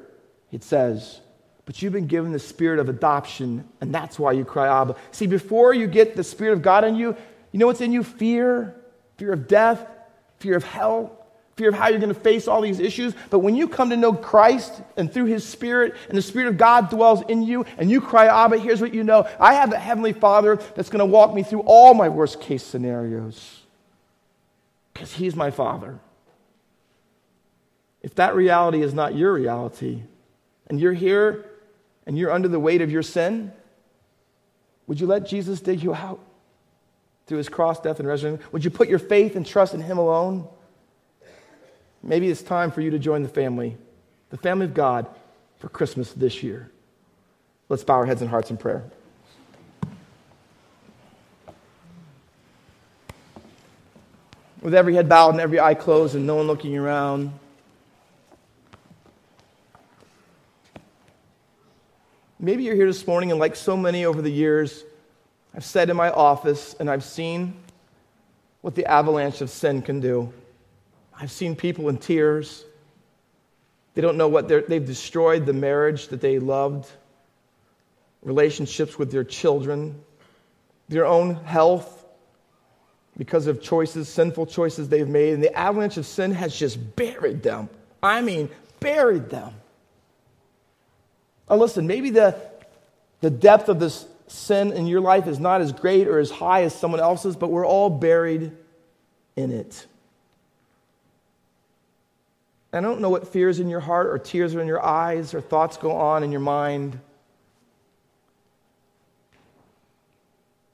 it 0.51 0.63
says, 0.63 1.19
but 1.65 1.81
you've 1.81 1.93
been 1.93 2.05
given 2.05 2.31
the 2.31 2.37
spirit 2.37 2.77
of 2.77 2.89
adoption, 2.89 3.67
and 3.81 3.91
that's 3.91 4.19
why 4.19 4.33
you 4.33 4.45
cry, 4.45 4.67
Abba. 4.67 4.97
See, 5.13 5.25
before 5.25 5.73
you 5.73 5.87
get 5.87 6.15
the 6.15 6.23
spirit 6.23 6.53
of 6.53 6.61
God 6.61 6.83
in 6.83 6.95
you, 6.95 7.15
you 7.51 7.57
know 7.57 7.65
what's 7.65 7.81
in 7.81 7.91
you? 7.91 8.03
Fear, 8.03 8.75
fear 9.17 9.33
of 9.33 9.47
death, 9.47 9.83
fear 10.37 10.55
of 10.55 10.63
hell, 10.63 11.24
fear 11.55 11.69
of 11.69 11.75
how 11.75 11.87
you're 11.87 11.99
going 11.99 12.13
to 12.13 12.19
face 12.19 12.47
all 12.47 12.61
these 12.61 12.79
issues. 12.79 13.13
But 13.29 13.39
when 13.39 13.55
you 13.55 13.67
come 13.67 13.89
to 13.89 13.97
know 13.97 14.13
Christ 14.13 14.81
and 14.97 15.11
through 15.11 15.25
His 15.25 15.47
Spirit, 15.47 15.95
and 16.09 16.17
the 16.17 16.21
Spirit 16.21 16.47
of 16.47 16.57
God 16.57 16.89
dwells 16.89 17.21
in 17.29 17.43
you, 17.43 17.65
and 17.77 17.89
you 17.89 18.01
cry, 18.01 18.27
Abba, 18.27 18.57
here's 18.57 18.81
what 18.81 18.93
you 18.93 19.03
know 19.03 19.27
I 19.39 19.53
have 19.53 19.71
a 19.71 19.79
Heavenly 19.79 20.13
Father 20.13 20.57
that's 20.75 20.89
going 20.89 20.99
to 20.99 21.05
walk 21.05 21.33
me 21.33 21.43
through 21.43 21.61
all 21.61 21.93
my 21.93 22.09
worst 22.09 22.41
case 22.41 22.63
scenarios 22.63 23.61
because 24.93 25.13
He's 25.13 25.35
my 25.35 25.51
Father. 25.51 25.99
If 28.01 28.15
that 28.15 28.35
reality 28.35 28.81
is 28.81 28.93
not 28.93 29.15
your 29.15 29.33
reality, 29.33 30.03
and 30.67 30.79
you're 30.79 30.93
here 30.93 31.45
and 32.05 32.17
you're 32.17 32.31
under 32.31 32.47
the 32.47 32.59
weight 32.59 32.81
of 32.81 32.91
your 32.91 33.01
sin, 33.01 33.51
would 34.87 34.99
you 34.99 35.07
let 35.07 35.25
Jesus 35.25 35.61
dig 35.61 35.81
you 35.81 35.93
out 35.93 36.19
through 37.25 37.39
his 37.39 37.49
cross, 37.49 37.79
death, 37.79 37.99
and 37.99 38.07
resurrection? 38.07 38.45
Would 38.51 38.63
you 38.63 38.69
put 38.69 38.87
your 38.87 38.99
faith 38.99 39.35
and 39.35 39.45
trust 39.45 39.73
in 39.73 39.81
him 39.81 39.97
alone? 39.97 40.47
Maybe 42.05 42.29
it's 42.29 42.41
time 42.41 42.71
for 42.71 42.79
you 42.79 42.91
to 42.91 42.99
join 42.99 43.23
the 43.23 43.29
family, 43.29 43.75
the 44.29 44.37
family 44.37 44.65
of 44.65 44.73
God, 44.73 45.07
for 45.59 45.67
Christmas 45.67 46.13
this 46.13 46.41
year. 46.41 46.71
Let's 47.67 47.83
bow 47.83 47.95
our 47.95 48.05
heads 48.05 48.21
and 48.21 48.29
hearts 48.29 48.49
in 48.49 48.57
prayer. 48.57 48.85
with 54.65 54.73
every 54.73 54.95
head 54.95 55.07
bowed 55.07 55.29
and 55.29 55.39
every 55.39 55.59
eye 55.59 55.75
closed 55.75 56.15
and 56.15 56.25
no 56.25 56.37
one 56.37 56.47
looking 56.47 56.75
around. 56.75 57.31
Maybe 62.39 62.63
you're 62.63 62.73
here 62.73 62.87
this 62.87 63.05
morning, 63.05 63.29
and 63.29 63.39
like 63.39 63.55
so 63.55 63.77
many 63.77 64.05
over 64.05 64.23
the 64.23 64.31
years, 64.31 64.83
I've 65.53 65.63
sat 65.63 65.91
in 65.91 65.95
my 65.95 66.09
office 66.09 66.75
and 66.79 66.89
I've 66.89 67.03
seen 67.03 67.53
what 68.61 68.73
the 68.73 68.87
avalanche 68.87 69.39
of 69.41 69.51
sin 69.51 69.83
can 69.83 69.99
do. 69.99 70.33
I've 71.19 71.31
seen 71.31 71.55
people 71.55 71.89
in 71.89 71.97
tears. 71.97 72.65
They 73.93 74.01
don't 74.01 74.17
know 74.17 74.27
what 74.27 74.47
they've 74.47 74.85
destroyed 74.85 75.45
the 75.45 75.53
marriage 75.53 76.09
that 76.09 76.19
they 76.19 76.39
loved, 76.39 76.89
relationships 78.21 78.99
with 78.99 79.11
their 79.11 79.23
children, 79.23 80.01
their 80.89 81.05
own 81.05 81.35
health 81.35 82.05
because 83.17 83.47
of 83.47 83.61
choices, 83.61 84.09
sinful 84.09 84.47
choices 84.47 84.89
they've 84.89 85.07
made. 85.07 85.33
And 85.33 85.41
the 85.41 85.53
avalanche 85.57 85.95
of 85.97 86.05
sin 86.05 86.31
has 86.31 86.53
just 86.53 86.95
buried 86.95 87.43
them. 87.43 87.69
I 88.03 88.21
mean, 88.21 88.49
buried 88.81 89.29
them. 89.29 89.53
Now, 91.49 91.55
listen, 91.55 91.87
maybe 91.87 92.09
the, 92.09 92.35
the 93.21 93.29
depth 93.29 93.69
of 93.69 93.79
this 93.79 94.05
sin 94.27 94.73
in 94.73 94.87
your 94.87 95.01
life 95.01 95.27
is 95.27 95.39
not 95.39 95.61
as 95.61 95.71
great 95.71 96.07
or 96.07 96.19
as 96.19 96.31
high 96.31 96.63
as 96.63 96.75
someone 96.75 96.99
else's, 96.99 97.35
but 97.35 97.49
we're 97.51 97.65
all 97.65 97.89
buried 97.89 98.51
in 99.35 99.51
it. 99.51 99.85
I 102.75 102.81
don't 102.81 102.99
know 102.99 103.09
what 103.09 103.27
fears 103.27 103.59
in 103.59 103.69
your 103.69 103.79
heart 103.79 104.07
or 104.07 104.17
tears 104.17 104.53
are 104.53 104.61
in 104.61 104.67
your 104.67 104.83
eyes 104.83 105.33
or 105.33 105.41
thoughts 105.41 105.77
go 105.77 105.93
on 105.93 106.23
in 106.23 106.31
your 106.31 106.41
mind. 106.41 106.99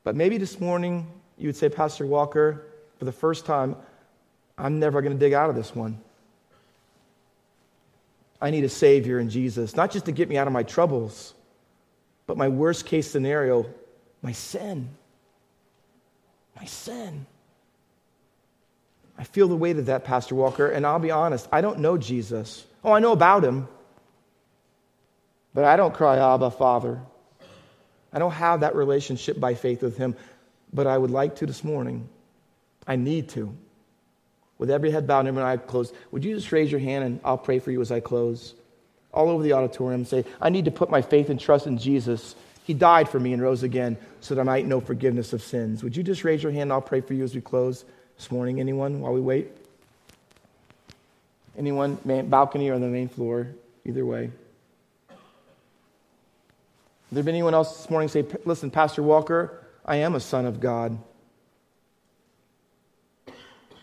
But 0.04 0.16
maybe 0.16 0.38
this 0.38 0.60
morning 0.60 1.08
you 1.38 1.48
would 1.48 1.56
say, 1.56 1.70
Pastor 1.70 2.06
Walker, 2.06 2.66
for 2.98 3.06
the 3.06 3.12
first 3.12 3.46
time, 3.46 3.76
I'm 4.58 4.80
never 4.80 5.02
going 5.02 5.14
to 5.14 5.20
dig 5.20 5.34
out 5.34 5.50
of 5.50 5.56
this 5.56 5.76
one. 5.76 6.00
I 8.42 8.50
need 8.50 8.64
a 8.64 8.70
Savior 8.70 9.20
in 9.20 9.30
Jesus, 9.30 9.76
not 9.76 9.92
just 9.92 10.06
to 10.06 10.12
get 10.12 10.28
me 10.28 10.38
out 10.38 10.48
of 10.48 10.54
my 10.54 10.64
troubles, 10.64 11.36
but 12.26 12.38
my 12.38 12.48
worst 12.48 12.86
case 12.86 13.10
scenario, 13.10 13.68
my 14.22 14.32
sin. 14.32 14.90
My 16.56 16.66
sin. 16.66 17.26
I 19.22 19.24
feel 19.24 19.48
the 19.48 19.56
weight 19.56 19.78
of 19.78 19.86
that, 19.86 20.04
Pastor 20.04 20.34
Walker, 20.34 20.68
and 20.68 20.84
I'll 20.84 20.98
be 20.98 21.12
honest, 21.12 21.48
I 21.52 21.62
don't 21.62 21.78
know 21.78 21.96
Jesus. 21.96 22.66
Oh, 22.84 22.92
I 22.92 23.00
know 23.00 23.12
about 23.12 23.44
him, 23.44 23.68
but 25.54 25.64
I 25.64 25.76
don't 25.76 25.94
cry, 25.94 26.18
Abba, 26.18 26.50
Father. 26.50 27.00
I 28.12 28.18
don't 28.18 28.32
have 28.32 28.62
that 28.62 28.76
relationship 28.76 29.40
by 29.40 29.54
faith 29.54 29.84
with 29.84 29.96
him, 29.96 30.16
but 30.74 30.88
I 30.88 30.98
would 30.98 31.12
like 31.12 31.36
to 31.36 31.46
this 31.46 31.64
morning. 31.64 32.10
I 32.88 32.96
need 32.96 33.30
to. 33.30 33.56
With 34.58 34.72
every 34.72 34.90
head 34.90 35.06
bowed 35.06 35.20
and 35.20 35.28
every 35.28 35.44
eye 35.44 35.58
closed, 35.58 35.94
would 36.10 36.26
you 36.26 36.34
just 36.34 36.52
raise 36.52 36.72
your 36.72 36.82
hand 36.82 37.04
and 37.04 37.20
I'll 37.24 37.38
pray 37.38 37.60
for 37.60 37.70
you 37.70 37.80
as 37.80 37.92
I 37.92 38.00
close? 38.00 38.56
All 39.14 39.30
over 39.30 39.44
the 39.44 39.54
auditorium, 39.54 40.04
say, 40.04 40.26
I 40.42 40.50
need 40.50 40.66
to 40.66 40.72
put 40.72 40.90
my 40.90 41.04
faith 41.04 41.30
and 41.30 41.40
trust 41.40 41.68
in 41.68 41.78
Jesus. 41.78 42.34
He 42.64 42.74
died 42.74 43.08
for 43.08 43.20
me 43.20 43.34
and 43.34 43.42
rose 43.42 43.62
again 43.62 43.98
so 44.20 44.34
that 44.34 44.42
I 44.42 44.46
might 44.46 44.66
know 44.66 44.80
forgiveness 44.80 45.32
of 45.32 45.44
sins. 45.44 45.84
Would 45.84 45.96
you 45.96 46.02
just 46.02 46.24
raise 46.24 46.42
your 46.42 46.52
hand 46.52 46.64
and 46.64 46.74
I'll 46.74 46.82
pray 46.82 47.02
for 47.02 47.14
you 47.14 47.24
as 47.24 47.36
we 47.36 47.42
close? 47.42 47.86
This 48.22 48.30
morning? 48.30 48.60
Anyone 48.60 49.02
while 49.02 49.14
we 49.14 49.20
wait? 49.20 49.48
Anyone, 51.58 51.98
main, 52.06 52.30
balcony 52.30 52.70
or 52.70 52.78
the 52.78 52.86
main 52.86 53.10
floor? 53.10 53.48
Either 53.84 54.06
way. 54.06 54.30
Has 55.10 55.16
there 57.10 57.24
been 57.24 57.34
anyone 57.34 57.56
else 57.56 57.76
this 57.78 57.90
morning 57.90 58.10
say, 58.10 58.24
Listen, 58.46 58.70
Pastor 58.70 59.02
Walker, 59.02 59.66
I 59.84 59.96
am 59.96 60.14
a 60.14 60.20
son 60.20 60.46
of 60.46 60.60
God. 60.60 61.00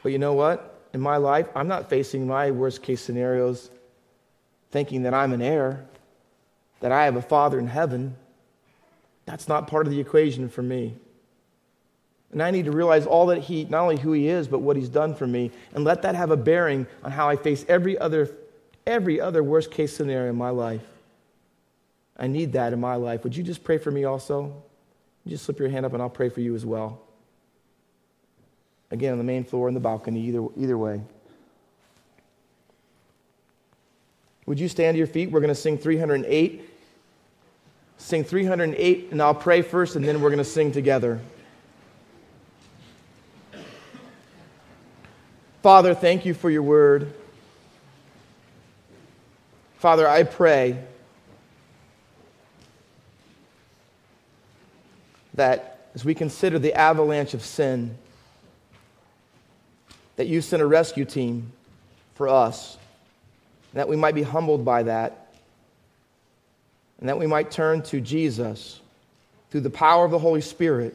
But 0.04 0.12
you 0.12 0.18
know 0.18 0.34
what? 0.34 0.86
In 0.94 1.00
my 1.00 1.16
life, 1.16 1.48
I'm 1.56 1.66
not 1.66 1.90
facing 1.90 2.24
my 2.24 2.52
worst 2.52 2.80
case 2.80 3.00
scenarios 3.00 3.72
thinking 4.70 5.02
that 5.02 5.14
I'm 5.14 5.32
an 5.32 5.42
heir, 5.42 5.84
that 6.78 6.92
I 6.92 7.06
have 7.06 7.16
a 7.16 7.22
father 7.22 7.58
in 7.58 7.66
heaven. 7.66 8.14
That's 9.26 9.48
not 9.48 9.66
part 9.66 9.88
of 9.88 9.92
the 9.92 9.98
equation 9.98 10.48
for 10.48 10.62
me. 10.62 10.94
And 12.32 12.42
I 12.42 12.50
need 12.50 12.66
to 12.66 12.72
realize 12.72 13.06
all 13.06 13.26
that 13.26 13.38
He, 13.38 13.64
not 13.64 13.82
only 13.82 13.98
who 13.98 14.12
He 14.12 14.28
is, 14.28 14.48
but 14.48 14.60
what 14.60 14.76
He's 14.76 14.88
done 14.88 15.14
for 15.14 15.26
me, 15.26 15.50
and 15.74 15.84
let 15.84 16.02
that 16.02 16.14
have 16.14 16.30
a 16.30 16.36
bearing 16.36 16.86
on 17.02 17.10
how 17.10 17.28
I 17.28 17.36
face 17.36 17.64
every 17.68 17.98
other, 17.98 18.30
every 18.86 19.20
other 19.20 19.42
worst 19.42 19.70
case 19.70 19.96
scenario 19.96 20.30
in 20.30 20.36
my 20.36 20.50
life. 20.50 20.82
I 22.18 22.26
need 22.26 22.52
that 22.52 22.72
in 22.72 22.80
my 22.80 22.96
life. 22.96 23.24
Would 23.24 23.36
you 23.36 23.42
just 23.42 23.64
pray 23.64 23.78
for 23.78 23.90
me 23.90 24.04
also? 24.04 24.62
Just 25.26 25.44
slip 25.44 25.58
your 25.58 25.68
hand 25.68 25.86
up 25.86 25.92
and 25.92 26.02
I'll 26.02 26.10
pray 26.10 26.28
for 26.28 26.40
you 26.40 26.54
as 26.54 26.66
well. 26.66 27.00
Again, 28.90 29.12
on 29.12 29.18
the 29.18 29.24
main 29.24 29.44
floor, 29.44 29.68
in 29.68 29.74
the 29.74 29.80
balcony, 29.80 30.20
either, 30.20 30.46
either 30.56 30.78
way. 30.78 31.00
Would 34.46 34.58
you 34.58 34.68
stand 34.68 34.94
to 34.94 34.98
your 34.98 35.06
feet? 35.06 35.30
We're 35.30 35.40
going 35.40 35.48
to 35.48 35.54
sing 35.54 35.76
308. 35.76 36.64
Sing 37.98 38.24
308, 38.24 39.08
and 39.10 39.20
I'll 39.20 39.34
pray 39.34 39.60
first, 39.60 39.94
and 39.96 40.06
then 40.06 40.22
we're 40.22 40.30
going 40.30 40.38
to 40.38 40.44
sing 40.44 40.72
together. 40.72 41.20
Father, 45.62 45.92
thank 45.92 46.24
you 46.24 46.34
for 46.34 46.50
your 46.50 46.62
word. 46.62 47.12
Father, 49.78 50.08
I 50.08 50.22
pray 50.22 50.78
that 55.34 55.88
as 55.96 56.04
we 56.04 56.14
consider 56.14 56.60
the 56.60 56.74
avalanche 56.74 57.34
of 57.34 57.44
sin, 57.44 57.98
that 60.14 60.28
you 60.28 60.40
sent 60.40 60.62
a 60.62 60.66
rescue 60.66 61.04
team 61.04 61.50
for 62.14 62.28
us, 62.28 62.78
and 63.72 63.80
that 63.80 63.88
we 63.88 63.96
might 63.96 64.14
be 64.14 64.22
humbled 64.22 64.64
by 64.64 64.84
that, 64.84 65.32
and 67.00 67.08
that 67.08 67.18
we 67.18 67.26
might 67.26 67.50
turn 67.50 67.82
to 67.82 68.00
Jesus 68.00 68.80
through 69.50 69.62
the 69.62 69.70
power 69.70 70.04
of 70.04 70.12
the 70.12 70.18
Holy 70.20 70.40
Spirit 70.40 70.94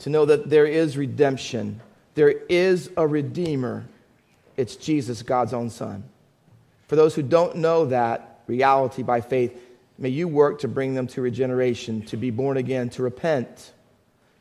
to 0.00 0.10
know 0.10 0.24
that 0.24 0.50
there 0.50 0.66
is 0.66 0.96
redemption 0.96 1.80
there 2.14 2.30
is 2.48 2.90
a 2.96 3.06
Redeemer. 3.06 3.84
It's 4.56 4.76
Jesus, 4.76 5.22
God's 5.22 5.52
own 5.52 5.70
Son. 5.70 6.04
For 6.86 6.96
those 6.96 7.14
who 7.14 7.22
don't 7.22 7.56
know 7.56 7.86
that 7.86 8.40
reality 8.46 9.02
by 9.02 9.20
faith, 9.20 9.58
may 9.98 10.10
you 10.10 10.28
work 10.28 10.60
to 10.60 10.68
bring 10.68 10.94
them 10.94 11.06
to 11.08 11.20
regeneration, 11.20 12.02
to 12.02 12.16
be 12.16 12.30
born 12.30 12.56
again, 12.56 12.88
to 12.90 13.02
repent. 13.02 13.72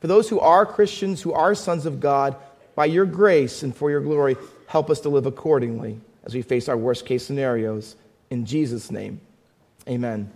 For 0.02 0.08
those 0.08 0.30
who 0.30 0.40
are 0.40 0.66
Christians, 0.66 1.22
who 1.22 1.34
are 1.34 1.56
sons 1.56 1.86
of 1.86 2.00
God, 2.00 2.36
by 2.76 2.86
your 2.86 3.06
grace 3.06 3.64
and 3.64 3.76
for 3.76 3.90
your 3.92 4.02
glory, 4.02 4.36
help 4.68 4.90
us 4.90 5.00
to 5.02 5.10
live 5.10 5.26
accordingly 5.26 6.00
as 6.24 6.34
we 6.34 6.42
face 6.42 6.68
our 6.68 6.78
worst 6.78 7.06
case 7.06 7.26
scenarios. 7.26 7.96
In 8.30 8.46
Jesus' 8.46 8.92
name, 8.92 9.22
amen. 9.88 10.32